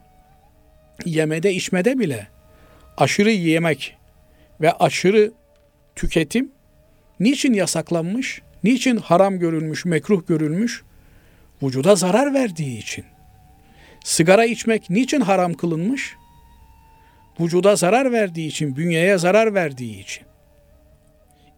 yemede 1.05 1.53
içmede 1.53 1.99
bile 1.99 2.27
aşırı 2.97 3.31
yemek 3.31 3.97
ve 4.61 4.71
aşırı 4.71 5.31
tüketim 5.95 6.51
niçin 7.19 7.53
yasaklanmış? 7.53 8.41
Niçin 8.63 8.97
haram 8.97 9.39
görülmüş, 9.39 9.85
mekruh 9.85 10.27
görülmüş? 10.27 10.83
Vücuda 11.63 11.95
zarar 11.95 12.33
verdiği 12.33 12.79
için. 12.79 13.05
Sigara 14.03 14.45
içmek 14.45 14.89
niçin 14.89 15.21
haram 15.21 15.53
kılınmış? 15.53 16.15
Vücuda 17.39 17.75
zarar 17.75 18.11
verdiği 18.11 18.47
için, 18.47 18.75
bünyeye 18.75 19.17
zarar 19.17 19.53
verdiği 19.53 20.01
için. 20.01 20.23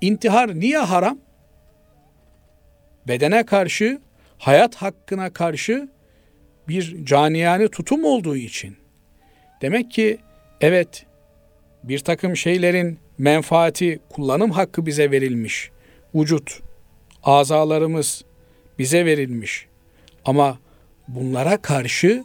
İntihar 0.02 0.60
niye 0.60 0.78
haram? 0.78 1.25
Bedene 3.08 3.46
karşı, 3.46 4.02
hayat 4.38 4.76
hakkına 4.76 5.34
karşı 5.34 5.90
bir 6.68 7.06
caniyane 7.06 7.68
tutum 7.68 8.06
olduğu 8.06 8.36
için. 8.36 8.78
Demek 9.62 9.92
ki 9.92 10.18
evet 10.62 11.06
bir 11.84 12.00
takım 12.00 12.38
şeylerin 12.38 13.00
menfaati, 13.18 14.00
kullanım 14.10 14.52
hakkı 14.52 14.86
bize 14.86 15.12
verilmiş. 15.12 15.72
Vücut, 16.16 16.60
azalarımız 17.24 18.26
bize 18.80 19.06
verilmiş. 19.06 19.68
Ama 20.26 20.60
bunlara 21.08 21.58
karşı 21.58 22.24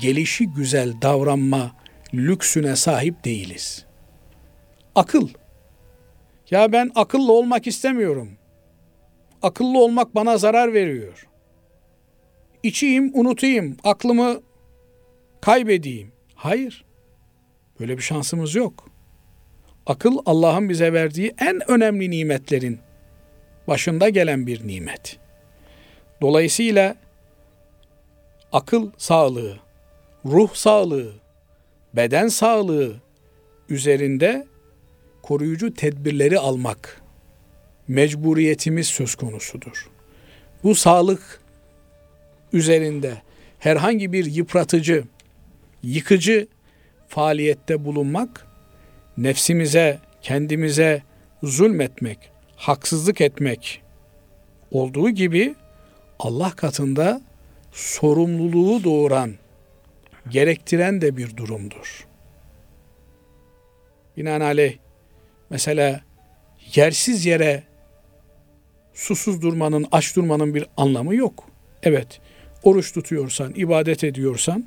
gelişi 0.00 0.46
güzel 0.46 0.92
davranma 1.02 1.72
lüksüne 2.14 2.76
sahip 2.76 3.24
değiliz. 3.24 3.84
Akıl. 4.94 5.28
Ya 6.50 6.72
ben 6.72 6.90
akıllı 6.94 7.32
olmak 7.32 7.66
istemiyorum. 7.66 8.30
Akıllı 9.42 9.78
olmak 9.78 10.14
bana 10.14 10.38
zarar 10.38 10.74
veriyor. 10.74 11.26
İçeyim, 12.62 13.10
unutayım, 13.14 13.76
aklımı 13.84 14.40
kaybedeyim. 15.40 16.12
Hayır. 16.34 16.84
Böyle 17.80 17.96
bir 17.96 18.02
şansımız 18.02 18.54
yok. 18.54 18.88
Akıl 19.86 20.18
Allah'ın 20.26 20.68
bize 20.68 20.92
verdiği 20.92 21.34
en 21.38 21.70
önemli 21.70 22.10
nimetlerin 22.10 22.78
başında 23.68 24.08
gelen 24.08 24.46
bir 24.46 24.68
nimet. 24.68 25.18
Dolayısıyla 26.20 26.96
akıl 28.52 28.90
sağlığı, 28.96 29.58
ruh 30.24 30.54
sağlığı, 30.54 31.12
beden 31.94 32.28
sağlığı 32.28 32.96
üzerinde 33.68 34.46
koruyucu 35.22 35.74
tedbirleri 35.74 36.38
almak 36.38 37.02
mecburiyetimiz 37.88 38.86
söz 38.86 39.14
konusudur. 39.14 39.90
Bu 40.64 40.74
sağlık 40.74 41.40
üzerinde 42.52 43.22
herhangi 43.58 44.12
bir 44.12 44.24
yıpratıcı, 44.24 45.04
yıkıcı 45.82 46.48
faaliyette 47.08 47.84
bulunmak 47.84 48.46
nefsimize, 49.18 49.98
kendimize 50.22 51.02
zulmetmek, 51.42 52.18
haksızlık 52.56 53.20
etmek 53.20 53.82
olduğu 54.70 55.10
gibi 55.10 55.54
Allah 56.18 56.50
katında 56.50 57.20
sorumluluğu 57.72 58.84
doğuran, 58.84 59.34
gerektiren 60.28 61.00
de 61.00 61.16
bir 61.16 61.36
durumdur. 61.36 62.06
Binaenaleyh 64.16 64.76
mesela 65.50 66.00
yersiz 66.74 67.26
yere 67.26 67.62
susuz 68.96 69.42
durmanın, 69.42 69.86
aç 69.92 70.16
durmanın 70.16 70.54
bir 70.54 70.66
anlamı 70.76 71.14
yok. 71.14 71.44
Evet, 71.82 72.20
oruç 72.62 72.92
tutuyorsan, 72.92 73.52
ibadet 73.56 74.04
ediyorsan, 74.04 74.66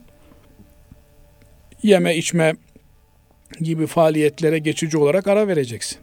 yeme 1.83 2.15
içme 2.15 2.55
gibi 3.59 3.87
faaliyetlere 3.87 4.59
geçici 4.59 4.97
olarak 4.97 5.27
ara 5.27 5.47
vereceksin. 5.47 5.97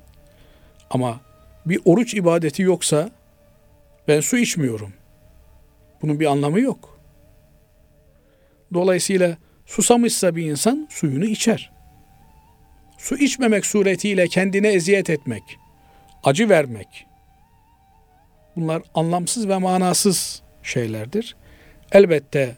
Ama 0.90 1.20
bir 1.66 1.80
oruç 1.84 2.14
ibadeti 2.14 2.62
yoksa 2.62 3.10
ben 4.08 4.20
su 4.20 4.38
içmiyorum. 4.38 4.92
Bunun 6.02 6.20
bir 6.20 6.26
anlamı 6.26 6.60
yok. 6.60 6.98
Dolayısıyla 8.74 9.36
susamışsa 9.66 10.36
bir 10.36 10.50
insan 10.50 10.88
suyunu 10.90 11.24
içer. 11.24 11.72
Su 12.98 13.18
içmemek 13.18 13.66
suretiyle 13.66 14.28
kendine 14.28 14.68
eziyet 14.68 15.10
etmek, 15.10 15.42
acı 16.24 16.48
vermek. 16.48 17.06
Bunlar 18.56 18.82
anlamsız 18.94 19.48
ve 19.48 19.58
manasız 19.58 20.42
şeylerdir. 20.62 21.36
Elbette 21.92 22.56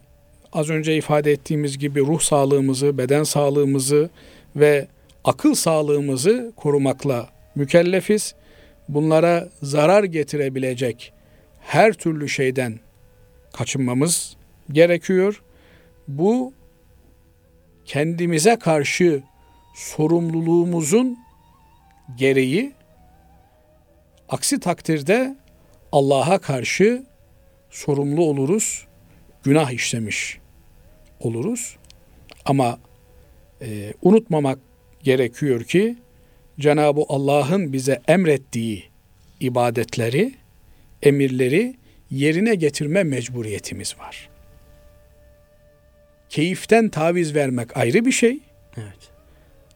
az 0.53 0.71
önce 0.71 0.97
ifade 0.97 1.33
ettiğimiz 1.33 1.79
gibi 1.79 2.01
ruh 2.01 2.21
sağlığımızı, 2.21 2.99
beden 2.99 3.23
sağlığımızı 3.23 4.11
ve 4.57 4.89
akıl 5.25 5.55
sağlığımızı 5.55 6.53
korumakla 6.57 7.29
mükellefiz. 7.55 8.35
Bunlara 8.89 9.49
zarar 9.63 10.05
getirebilecek 10.05 11.13
her 11.61 11.93
türlü 11.93 12.29
şeyden 12.29 12.81
kaçınmamız 13.53 14.37
gerekiyor. 14.73 15.43
Bu 16.09 16.53
kendimize 17.85 18.57
karşı 18.57 19.23
sorumluluğumuzun 19.75 21.19
gereği 22.17 22.73
aksi 24.29 24.61
takdirde 24.61 25.37
Allah'a 25.93 26.39
karşı 26.39 27.07
sorumlu 27.71 28.25
oluruz, 28.25 28.87
günah 29.43 29.71
işlemiş 29.71 30.39
oluruz. 31.21 31.77
Ama 32.45 32.79
e, 33.63 33.93
unutmamak 34.03 34.59
gerekiyor 35.03 35.65
ki 35.65 35.97
Cenab-ı 36.61 37.01
Allah'ın 37.09 37.73
bize 37.73 38.03
emrettiği 38.09 38.85
ibadetleri, 39.41 40.35
emirleri 41.03 41.77
yerine 42.11 42.55
getirme 42.55 43.03
mecburiyetimiz 43.03 43.99
var. 43.99 44.29
Keyiften 46.29 46.89
taviz 46.89 47.35
vermek 47.35 47.77
ayrı 47.77 48.05
bir 48.05 48.13
şey. 48.13 48.39
Evet. 48.77 49.11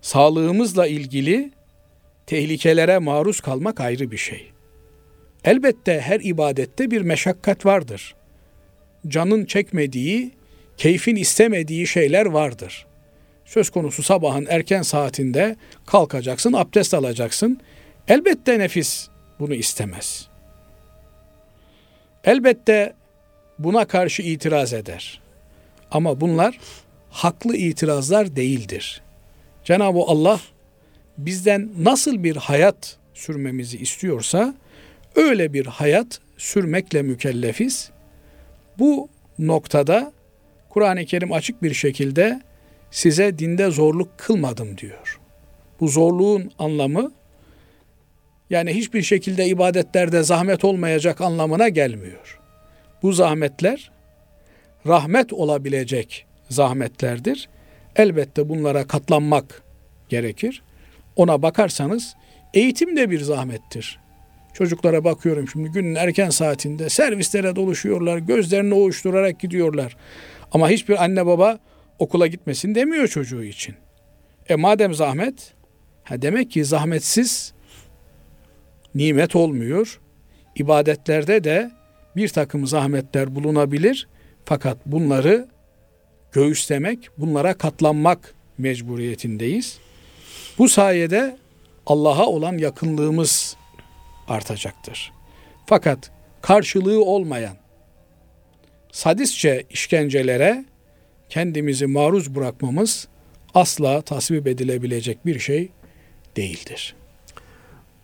Sağlığımızla 0.01 0.87
ilgili 0.87 1.51
tehlikelere 2.27 2.99
maruz 2.99 3.41
kalmak 3.41 3.81
ayrı 3.81 4.11
bir 4.11 4.17
şey. 4.17 4.52
Elbette 5.45 6.01
her 6.01 6.21
ibadette 6.21 6.91
bir 6.91 7.03
meşakkat 7.03 7.67
vardır. 7.67 8.15
Canın 9.09 9.45
çekmediği, 9.45 10.31
keyfin 10.77 11.17
istemediği 11.17 11.87
şeyler 11.87 12.27
vardır. 12.27 12.87
Söz 13.45 13.71
konusu 13.71 14.03
sabahın 14.03 14.47
erken 14.49 14.83
saatinde 14.83 15.57
kalkacaksın, 15.87 16.53
abdest 16.53 16.95
alacaksın. 16.95 17.61
Elbette 18.09 18.59
nefis 18.59 19.09
bunu 19.39 19.55
istemez. 19.55 20.29
Elbette 22.25 22.95
buna 23.59 23.85
karşı 23.85 24.23
itiraz 24.23 24.73
eder. 24.73 25.21
Ama 25.91 26.21
bunlar 26.21 26.59
haklı 27.11 27.57
itirazlar 27.57 28.37
değildir. 28.37 29.03
Cenab-ı 29.65 29.99
Allah 30.07 30.41
bizden 31.19 31.71
nasıl 31.79 32.25
bir 32.25 32.37
hayat 32.37 32.97
sürmemizi 33.15 33.79
istiyorsa 33.79 34.55
öyle 35.17 35.53
bir 35.53 35.67
hayat 35.67 36.21
sürmekle 36.37 37.03
mükellefiz. 37.03 37.91
Bu 38.79 39.09
noktada 39.39 40.13
Kur'an-ı 40.69 41.05
Kerim 41.05 41.33
açık 41.33 41.63
bir 41.63 41.75
şekilde 41.75 42.41
size 42.91 43.39
dinde 43.39 43.71
zorluk 43.71 44.19
kılmadım 44.19 44.79
diyor. 44.79 45.21
Bu 45.81 45.89
zorluğun 45.89 46.53
anlamı 46.59 47.13
yani 48.51 48.75
hiçbir 48.75 49.03
şekilde 49.03 49.47
ibadetlerde 49.47 50.23
zahmet 50.23 50.65
olmayacak 50.65 51.21
anlamına 51.21 51.69
gelmiyor. 51.69 52.41
Bu 53.03 53.13
zahmetler 53.13 53.91
rahmet 54.87 55.33
olabilecek 55.33 56.27
zahmetlerdir. 56.49 57.49
Elbette 57.97 58.49
bunlara 58.49 58.87
katlanmak 58.87 59.63
gerekir. 60.09 60.63
Ona 61.17 61.43
bakarsanız 61.43 62.17
eğitim 62.55 62.97
de 62.97 63.11
bir 63.11 63.21
zahmettir. 63.21 64.02
Çocuklara 64.55 65.05
bakıyorum 65.05 65.49
şimdi 65.49 65.69
günün 65.69 65.95
erken 65.95 66.31
saatinde 66.31 66.89
servislere 66.89 67.57
doluşuyorlar, 67.57 68.19
gözlerini 68.19 68.75
ovuşturarak 68.75 69.41
gidiyorlar. 69.41 69.97
Ama 70.53 70.71
hiçbir 70.71 71.05
anne 71.05 71.27
baba 71.27 71.59
okula 71.99 72.27
gitmesin 72.27 72.75
demiyor 72.75 73.09
çocuğu 73.09 73.45
için. 73.45 73.75
E 74.49 74.55
madem 74.55 74.95
zahmet, 74.95 75.55
ha 76.05 76.23
demek 76.23 76.51
ki 76.51 76.65
zahmetsiz 76.65 77.53
nimet 78.95 79.37
olmuyor. 79.37 80.01
İbadetlerde 80.57 81.45
de 81.45 81.71
bir 82.17 82.29
takım 82.29 82.67
zahmetler 82.67 83.35
bulunabilir. 83.35 84.09
Fakat 84.45 84.87
bunları 84.87 85.49
göğüslemek, 86.33 87.09
bunlara 87.19 87.55
katlanmak 87.55 88.35
mecburiyetindeyiz. 88.59 89.79
Bu 90.59 90.69
sayede 90.69 91.37
Allah'a 91.87 92.27
olan 92.27 92.59
yakınlığımız 92.59 93.57
artacaktır. 94.29 95.13
Fakat 95.67 96.11
karşılığı 96.43 97.05
olmayan 97.05 97.57
sadistçe 98.93 99.65
işkencelere 99.71 100.65
kendimizi 101.29 101.87
maruz 101.87 102.35
bırakmamız 102.35 103.09
asla 103.55 104.03
tasvip 104.03 104.47
edilebilecek 104.47 105.27
bir 105.27 105.39
şey 105.39 105.69
değildir. 106.37 106.95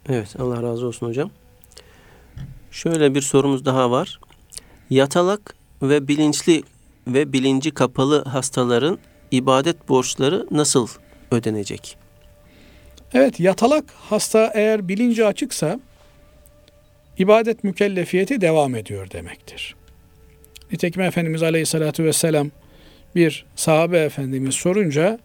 Evet 0.08 0.36
Allah 0.38 0.62
razı 0.62 0.86
olsun 0.86 1.06
hocam. 1.06 1.30
Şöyle 2.70 3.14
bir 3.14 3.20
sorumuz 3.20 3.64
daha 3.64 3.90
var. 3.90 4.20
Yatalak 4.90 5.54
ve 5.82 6.08
bilinçli 6.08 6.62
ve 7.06 7.32
bilinci 7.32 7.70
kapalı 7.70 8.24
hastaların 8.24 8.98
ibadet 9.30 9.88
borçları 9.88 10.46
nasıl 10.50 10.88
ödenecek? 11.30 11.96
Evet 13.14 13.40
yatalak 13.40 13.84
hasta 13.96 14.52
eğer 14.54 14.88
bilinci 14.88 15.26
açıksa 15.26 15.80
ibadet 17.18 17.64
mükellefiyeti 17.64 18.40
devam 18.40 18.74
ediyor 18.74 19.10
demektir. 19.10 19.76
Nitekim 20.72 21.02
Efendimiz 21.02 21.42
Aleyhisselatü 21.42 22.04
Vesselam 22.04 22.50
bir 23.14 23.46
sahabe 23.56 23.98
efendimiz 23.98 24.54
sorunca 24.54 25.18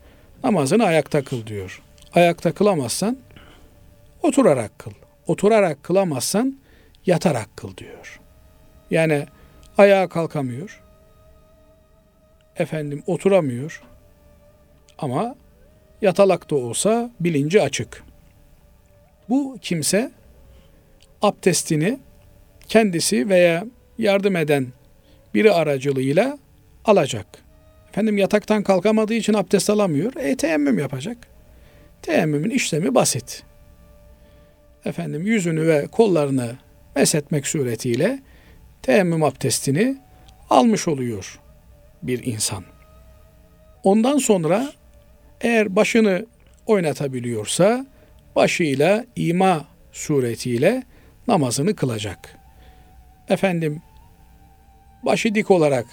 namazını 0.44 0.84
ayakta 0.86 1.24
kıl 1.24 1.48
diyor. 1.48 1.82
Ayakta 2.14 2.52
kılamazsan 2.52 3.18
oturarak 4.22 4.80
kıl. 4.80 4.92
Oturarak 5.28 5.84
kılamazsan 5.84 6.58
yatarak 7.06 7.58
kıl 7.58 7.78
diyor. 7.78 8.20
Yani 8.92 9.26
ayağa 9.78 10.10
kalkamıyor. 10.10 10.82
Efendim 12.58 13.04
oturamıyor. 13.08 13.84
Ama 14.98 15.36
yatalak 16.02 16.50
da 16.50 16.56
olsa 16.56 17.12
bilinci 17.20 17.62
açık. 17.62 18.04
Bu 19.30 19.58
kimse 19.62 20.12
abdestini 21.24 22.00
kendisi 22.68 23.30
veya 23.30 23.66
yardım 23.98 24.36
eden 24.36 24.68
biri 25.34 25.52
aracılığıyla 25.52 26.38
alacak. 26.86 27.26
Efendim 27.90 28.18
yataktan 28.18 28.64
kalkamadığı 28.64 29.14
için 29.14 29.34
abdest 29.34 29.70
alamıyor. 29.70 30.14
E 30.16 30.38
teyemmüm 30.38 30.80
yapacak. 30.80 31.18
Teyemmümün 32.02 32.50
işlemi 32.50 32.96
basit. 32.96 33.44
Efendim 34.86 35.26
yüzünü 35.26 35.68
ve 35.68 35.88
kollarını 35.88 36.56
meshetmek 36.96 37.48
suretiyle 37.48 38.20
teyemmüm 38.82 39.24
abdestini 39.24 39.98
almış 40.50 40.88
oluyor 40.88 41.40
bir 42.04 42.26
insan. 42.26 42.64
Ondan 43.84 44.18
sonra 44.18 44.72
eğer 45.42 45.76
başını 45.76 46.26
oynatabiliyorsa 46.66 47.86
başıyla 48.36 49.06
ima 49.16 49.66
suretiyle 49.92 50.84
namazını 51.28 51.76
kılacak. 51.76 52.40
Efendim 53.30 53.82
başı 55.04 55.36
dik 55.36 55.52
olarak 55.52 55.86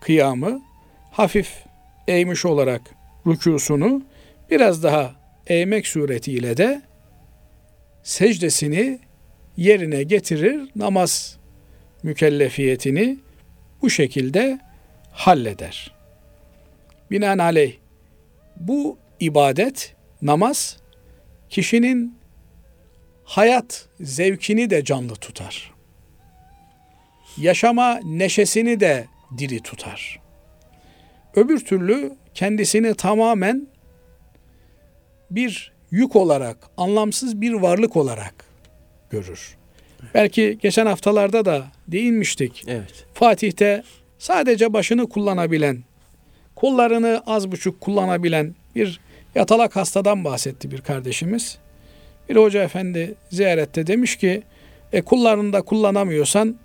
kıyamı, 0.00 0.62
hafif 1.10 1.64
eğmiş 2.08 2.44
olarak 2.44 2.80
rükusunu 3.26 4.02
biraz 4.50 4.82
daha 4.82 5.14
eğmek 5.46 5.86
suretiyle 5.86 6.56
de 6.56 6.82
secdesini 8.02 8.98
yerine 9.56 10.02
getirir, 10.02 10.70
namaz 10.76 11.38
mükellefiyetini 12.02 13.18
bu 13.82 13.90
şekilde 13.90 14.58
halleder. 15.12 15.94
Binaenaleyh 17.10 17.72
bu 18.56 18.98
ibadet, 19.20 19.94
namaz 20.22 20.76
kişinin 21.50 22.16
hayat 23.24 23.86
zevkini 24.00 24.70
de 24.70 24.84
canlı 24.84 25.14
tutar. 25.14 25.74
Yaşama 27.36 28.00
neşesini 28.04 28.80
de 28.80 29.06
diri 29.38 29.60
tutar. 29.60 30.20
Öbür 31.34 31.64
türlü 31.64 32.16
kendisini 32.34 32.94
tamamen 32.94 33.66
bir 35.30 35.72
yük 35.90 36.16
olarak, 36.16 36.56
anlamsız 36.76 37.40
bir 37.40 37.52
varlık 37.52 37.96
olarak 37.96 38.34
görür. 39.10 39.56
Belki 40.14 40.58
geçen 40.62 40.86
haftalarda 40.86 41.44
da 41.44 41.64
değinmiştik. 41.88 42.64
Evet. 42.66 43.06
Fatih'te 43.14 43.82
sadece 44.18 44.72
başını 44.72 45.08
kullanabilen 45.08 45.84
kollarını 46.54 47.22
az 47.26 47.52
buçuk 47.52 47.80
kullanabilen 47.80 48.54
bir 48.74 49.00
yatalak 49.34 49.76
hastadan 49.76 50.24
bahsetti 50.24 50.70
bir 50.70 50.80
kardeşimiz. 50.80 51.58
Bir 52.28 52.36
hoca 52.36 52.62
efendi 52.62 53.14
ziyarette 53.30 53.86
demiş 53.86 54.16
ki 54.16 54.42
e, 54.92 55.02
kullarını 55.02 55.52
da 55.52 55.62
kullanamıyorsan 55.62 56.56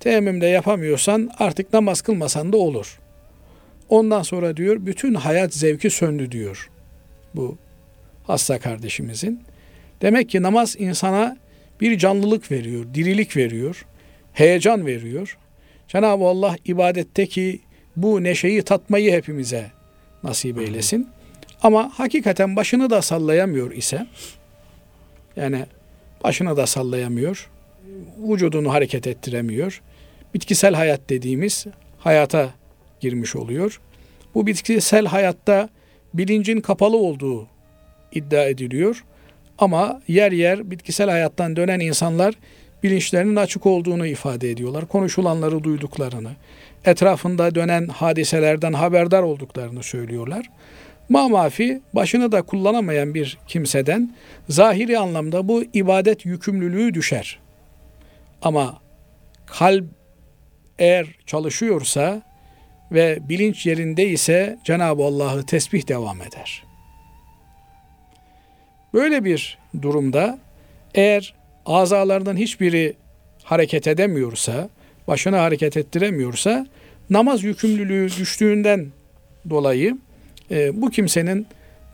teyemmümde 0.00 0.46
yapamıyorsan 0.46 1.30
artık 1.38 1.72
namaz 1.72 2.00
kılmasan 2.00 2.52
da 2.52 2.56
olur. 2.56 2.98
Ondan 3.88 4.22
sonra 4.22 4.56
diyor 4.56 4.76
bütün 4.86 5.14
hayat 5.14 5.54
zevki 5.54 5.90
söndü 5.90 6.32
diyor 6.32 6.70
bu 7.34 7.58
hasta 8.24 8.58
kardeşimizin. 8.58 9.42
Demek 10.02 10.28
ki 10.28 10.42
namaz 10.42 10.76
insana 10.78 11.36
bir 11.80 11.98
canlılık 11.98 12.50
veriyor, 12.50 12.84
dirilik 12.94 13.36
veriyor, 13.36 13.86
heyecan 14.32 14.86
veriyor. 14.86 15.38
Cenab-ı 15.88 16.24
Allah 16.24 16.56
ibadetteki 16.64 17.60
bu 17.96 18.22
neşeyi 18.22 18.62
tatmayı 18.62 19.12
hepimize 19.12 19.70
nasip 20.22 20.58
eylesin. 20.58 21.08
Ama 21.62 21.92
hakikaten 21.94 22.56
başını 22.56 22.90
da 22.90 23.02
sallayamıyor 23.02 23.72
ise 23.72 24.06
yani 25.36 25.64
başını 26.24 26.56
da 26.56 26.66
sallayamıyor, 26.66 27.50
vücudunu 28.18 28.72
hareket 28.72 29.06
ettiremiyor. 29.06 29.82
Bitkisel 30.34 30.74
hayat 30.74 31.00
dediğimiz 31.10 31.66
hayata 31.98 32.50
girmiş 33.00 33.36
oluyor. 33.36 33.80
Bu 34.34 34.46
bitkisel 34.46 35.06
hayatta 35.06 35.68
bilincin 36.14 36.60
kapalı 36.60 36.96
olduğu 36.96 37.46
iddia 38.12 38.44
ediliyor. 38.44 39.04
Ama 39.58 40.02
yer 40.08 40.32
yer 40.32 40.70
bitkisel 40.70 41.10
hayattan 41.10 41.56
dönen 41.56 41.80
insanlar 41.80 42.34
bilinçlerinin 42.82 43.36
açık 43.36 43.66
olduğunu 43.66 44.06
ifade 44.06 44.50
ediyorlar. 44.50 44.88
Konuşulanları 44.88 45.64
duyduklarını, 45.64 46.30
etrafında 46.84 47.54
dönen 47.54 47.88
hadiselerden 47.88 48.72
haberdar 48.72 49.22
olduklarını 49.22 49.82
söylüyorlar. 49.82 50.50
Mamafi 51.08 51.80
başını 51.92 52.32
da 52.32 52.42
kullanamayan 52.42 53.14
bir 53.14 53.38
kimseden 53.48 54.14
zahiri 54.48 54.98
anlamda 54.98 55.48
bu 55.48 55.64
ibadet 55.74 56.26
yükümlülüğü 56.26 56.94
düşer. 56.94 57.38
Ama 58.42 58.78
kalp 59.46 59.84
eğer 60.78 61.06
çalışıyorsa 61.26 62.22
ve 62.92 63.18
bilinç 63.28 63.66
yerinde 63.66 64.06
ise 64.08 64.58
Cenab-ı 64.64 65.02
Allah'ı 65.02 65.46
tesbih 65.46 65.88
devam 65.88 66.22
eder. 66.22 66.64
Böyle 68.94 69.24
bir 69.24 69.58
durumda 69.82 70.38
eğer 70.94 71.34
azalardan 71.66 72.36
hiçbiri 72.36 72.96
hareket 73.42 73.86
edemiyorsa, 73.86 74.68
başını 75.08 75.36
hareket 75.36 75.76
ettiremiyorsa 75.76 76.66
namaz 77.10 77.44
yükümlülüğü 77.44 78.08
düştüğünden 78.18 78.86
dolayı 79.50 79.98
e, 80.50 80.82
bu 80.82 80.90
kimsenin 80.90 81.46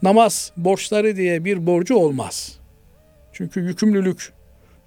namaz 0.03 0.53
borçları 0.57 1.17
diye 1.17 1.45
bir 1.45 1.67
borcu 1.67 1.97
olmaz. 1.97 2.59
Çünkü 3.33 3.61
yükümlülük 3.61 4.33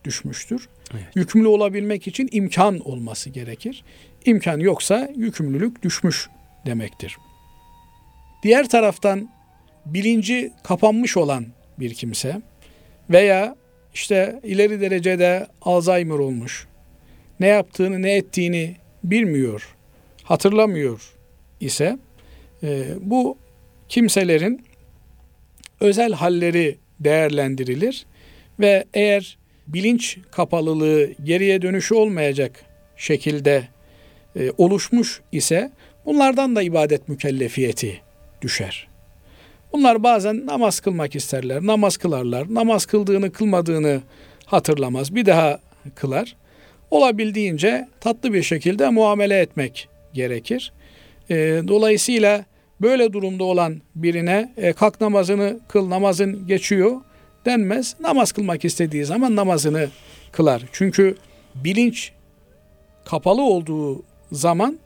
düşmüştür. 0.04 0.70
Evet. 0.94 1.04
Yükümlü 1.16 1.48
olabilmek 1.48 2.08
için 2.08 2.30
imkan 2.32 2.80
olması 2.80 3.30
gerekir. 3.30 3.84
İmkan 4.26 4.60
yoksa 4.60 5.10
yükümlülük 5.16 5.84
düşmüş 5.84 6.30
demektir. 6.66 7.18
Diğer 8.44 8.70
taraftan 8.70 9.30
bilinci 9.86 10.52
kapanmış 10.64 11.18
olan 11.18 11.46
bir 11.80 11.94
kimse 11.94 12.42
veya 13.10 13.56
işte 13.94 14.40
ileri 14.44 14.82
derecede 14.82 15.48
Alzheimer 15.62 16.16
olmuş, 16.16 16.68
ne 17.40 17.48
yaptığını 17.48 18.02
ne 18.02 18.16
ettiğini 18.16 18.76
bilmiyor, 19.04 19.76
hatırlamıyor 20.24 21.14
ise 21.60 21.98
e, 22.64 22.86
bu 23.02 23.38
kimselerin 23.90 24.62
özel 25.80 26.14
halleri 26.14 26.78
değerlendirilir 27.00 28.06
ve 28.60 28.86
eğer 28.94 29.38
bilinç 29.68 30.18
kapalılığı 30.32 31.12
geriye 31.24 31.62
dönüşü 31.62 31.96
olmayacak 31.96 32.66
şekilde 32.98 33.68
e, 34.36 34.52
oluşmuş 34.58 35.22
ise 35.32 35.72
bunlardan 36.06 36.56
da 36.56 36.62
ibadet 36.62 37.10
mükellefiyeti 37.10 38.02
düşer. 38.42 38.88
Bunlar 39.74 40.04
bazen 40.04 40.46
namaz 40.46 40.80
kılmak 40.80 41.16
isterler, 41.16 41.66
namaz 41.66 41.98
kılarlar, 41.98 42.54
namaz 42.54 42.86
kıldığını 42.86 43.32
kılmadığını 43.32 44.02
hatırlamaz, 44.46 45.16
bir 45.16 45.26
daha 45.26 45.60
kılar. 45.96 46.36
Olabildiğince 46.92 47.88
tatlı 48.00 48.34
bir 48.34 48.44
şekilde 48.44 48.90
muamele 48.90 49.40
etmek 49.40 49.90
gerekir. 50.14 50.74
E, 51.30 51.36
dolayısıyla 51.68 52.46
böyle 52.82 53.14
durumda 53.14 53.44
olan 53.44 53.82
birine 53.96 54.54
e, 54.58 54.74
kalk 54.74 55.02
namazını 55.02 55.60
kıl, 55.68 55.90
namazın 55.90 56.48
geçiyor 56.48 57.02
denmez. 57.46 57.96
Namaz 58.00 58.32
kılmak 58.32 58.66
istediği 58.66 59.06
zaman 59.06 59.36
namazını 59.36 59.90
kılar. 60.32 60.62
Çünkü 60.72 61.16
bilinç 61.56 62.12
kapalı 63.06 63.42
olduğu 63.42 64.04
zaman 64.32 64.80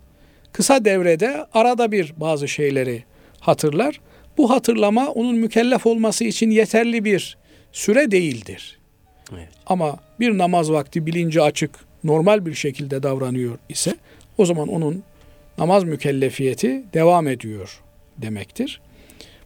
kısa 0.51 0.85
devrede 0.85 1.45
arada 1.53 1.91
bir 1.91 2.13
bazı 2.17 2.47
şeyleri 2.47 3.03
hatırlar. 3.39 3.99
Bu 4.37 4.49
hatırlama 4.49 5.07
onun 5.07 5.35
mükellef 5.35 5.85
olması 5.85 6.23
için 6.23 6.49
yeterli 6.49 7.05
bir 7.05 7.37
süre 7.71 8.11
değildir. 8.11 8.79
Evet. 9.33 9.49
Ama 9.65 9.99
bir 10.19 10.37
namaz 10.37 10.71
vakti 10.71 11.05
bilinci 11.05 11.41
açık, 11.41 11.71
normal 12.03 12.45
bir 12.45 12.53
şekilde 12.53 13.03
davranıyor 13.03 13.57
ise 13.69 13.95
o 14.37 14.45
zaman 14.45 14.67
onun 14.67 15.03
namaz 15.59 15.83
mükellefiyeti 15.83 16.83
devam 16.93 17.27
ediyor 17.27 17.81
demektir. 18.17 18.81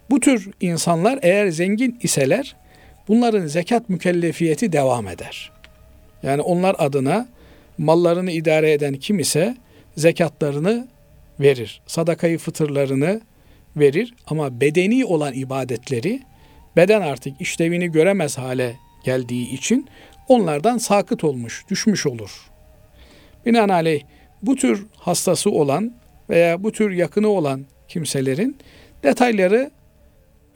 Bu 0.10 0.20
tür 0.20 0.50
insanlar 0.62 1.20
eğer 1.22 1.48
zengin 1.48 2.00
iseler 2.04 2.56
bunların 3.08 3.48
zekat 3.48 3.90
mükellefiyeti 3.90 4.72
devam 4.72 5.08
eder. 5.08 5.52
Yani 6.24 6.42
onlar 6.42 6.76
adına 6.80 7.28
mallarını 7.78 8.32
idare 8.32 8.72
eden 8.72 8.94
kim 8.94 9.20
ise 9.20 9.58
zekatlarını 9.98 10.88
verir. 11.40 11.82
Sadakayı 11.88 12.38
fıtırlarını 12.38 13.22
verir 13.76 14.14
ama 14.28 14.62
bedeni 14.62 15.06
olan 15.06 15.34
ibadetleri 15.34 16.20
beden 16.76 17.02
artık 17.02 17.42
işlevini 17.42 17.92
göremez 17.92 18.38
hale 18.38 18.76
geldiği 19.06 19.50
için 19.50 19.88
onlardan 20.28 20.78
sakıt 20.78 21.24
olmuş, 21.24 21.66
düşmüş 21.70 22.06
olur. 22.06 22.50
Binaenaleyh 23.46 24.04
bu 24.42 24.56
tür 24.56 24.86
hastası 24.98 25.52
olan 25.52 25.94
veya 26.30 26.64
bu 26.64 26.72
tür 26.72 26.92
yakını 26.92 27.28
olan 27.28 27.66
kimselerin 27.88 28.58
detayları 29.04 29.72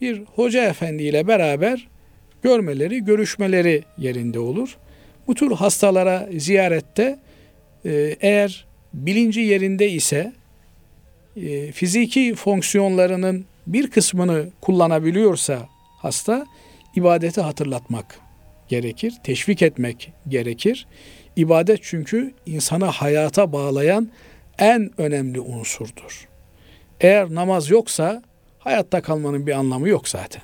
bir 0.00 0.22
hoca 0.34 0.64
efendiyle 0.64 1.26
beraber 1.26 1.88
görmeleri, 2.42 3.04
görüşmeleri 3.04 3.82
yerinde 3.98 4.38
olur. 4.38 4.76
Bu 5.26 5.34
tür 5.34 5.50
hastalara 5.52 6.28
ziyarette 6.36 7.18
e, 7.84 8.16
eğer 8.20 8.66
bilinci 8.94 9.40
yerinde 9.40 9.90
ise 9.90 10.32
e, 11.36 11.72
fiziki 11.72 12.34
fonksiyonlarının 12.34 13.44
bir 13.66 13.90
kısmını 13.90 14.46
kullanabiliyorsa 14.60 15.68
hasta 15.98 16.46
ibadeti 16.96 17.40
hatırlatmak 17.40 18.20
gerekir, 18.68 19.14
teşvik 19.24 19.62
etmek 19.62 20.12
gerekir. 20.28 20.86
İbadet 21.36 21.80
çünkü 21.82 22.34
insanı 22.46 22.84
hayata 22.84 23.52
bağlayan 23.52 24.08
en 24.58 24.90
önemli 24.98 25.40
unsurdur. 25.40 26.28
Eğer 27.00 27.34
namaz 27.34 27.70
yoksa 27.70 28.22
hayatta 28.58 29.02
kalmanın 29.02 29.46
bir 29.46 29.52
anlamı 29.52 29.88
yok 29.88 30.08
zaten. 30.08 30.42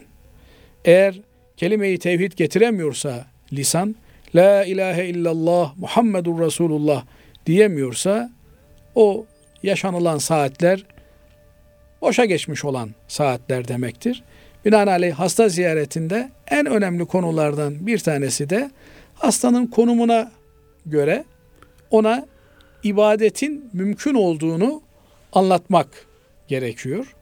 Eğer 0.84 1.20
kelime-i 1.56 1.98
tevhid 1.98 2.32
getiremiyorsa 2.32 3.26
lisan, 3.52 3.96
La 4.34 4.64
ilahe 4.64 5.06
illallah 5.06 5.76
Muhammedur 5.76 6.40
Resulullah 6.40 7.04
diyemiyorsa 7.46 8.30
o 8.94 9.26
yaşanılan 9.62 10.18
saatler 10.18 10.84
boşa 12.00 12.24
geçmiş 12.24 12.64
olan 12.64 12.90
saatler 13.08 13.68
demektir. 13.68 14.22
Binaenaleyh 14.64 15.14
hasta 15.14 15.48
ziyaretinde 15.48 16.30
en 16.48 16.66
önemli 16.66 17.04
konulardan 17.04 17.86
bir 17.86 17.98
tanesi 17.98 18.50
de 18.50 18.70
hastanın 19.14 19.66
konumuna 19.66 20.32
göre 20.86 21.24
ona 21.90 22.26
ibadetin 22.85 23.70
mümkün 23.72 24.14
olduğunu 24.14 24.82
anlatmak 25.32 26.07
gerekiyor. 26.49 27.14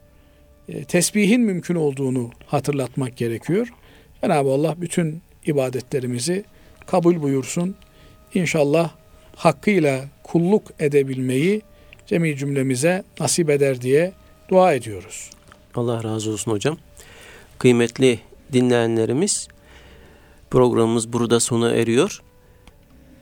E, 0.69 0.83
tesbihin 0.83 1.41
mümkün 1.41 1.75
olduğunu 1.75 2.31
hatırlatmak 2.45 3.17
gerekiyor. 3.17 3.73
Cenab-ı 4.21 4.49
Allah 4.49 4.75
bütün 4.81 5.21
ibadetlerimizi 5.45 6.43
kabul 6.85 7.21
buyursun. 7.21 7.75
İnşallah 8.33 8.91
hakkıyla 9.35 10.05
kulluk 10.23 10.63
edebilmeyi 10.79 11.61
cemi 12.07 12.37
cümlemize 12.37 13.03
nasip 13.19 13.49
eder 13.49 13.81
diye 13.81 14.13
dua 14.49 14.73
ediyoruz. 14.73 15.29
Allah 15.75 16.03
razı 16.03 16.31
olsun 16.31 16.51
hocam. 16.51 16.77
Kıymetli 17.59 18.19
dinleyenlerimiz 18.53 19.47
programımız 20.49 21.13
burada 21.13 21.39
sona 21.39 21.71
eriyor. 21.71 22.21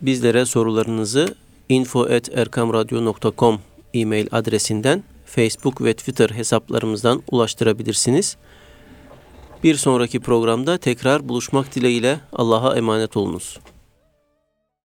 Bizlere 0.01 0.45
sorularınızı 0.45 1.35
info.erkamradyo.com 1.71 3.59
e-mail 3.93 4.27
adresinden 4.31 5.03
Facebook 5.25 5.81
ve 5.81 5.93
Twitter 5.93 6.29
hesaplarımızdan 6.29 7.23
ulaştırabilirsiniz. 7.31 8.37
Bir 9.63 9.75
sonraki 9.75 10.19
programda 10.19 10.77
tekrar 10.77 11.29
buluşmak 11.29 11.75
dileğiyle 11.75 12.19
Allah'a 12.33 12.75
emanet 12.77 13.17
olunuz. 13.17 13.59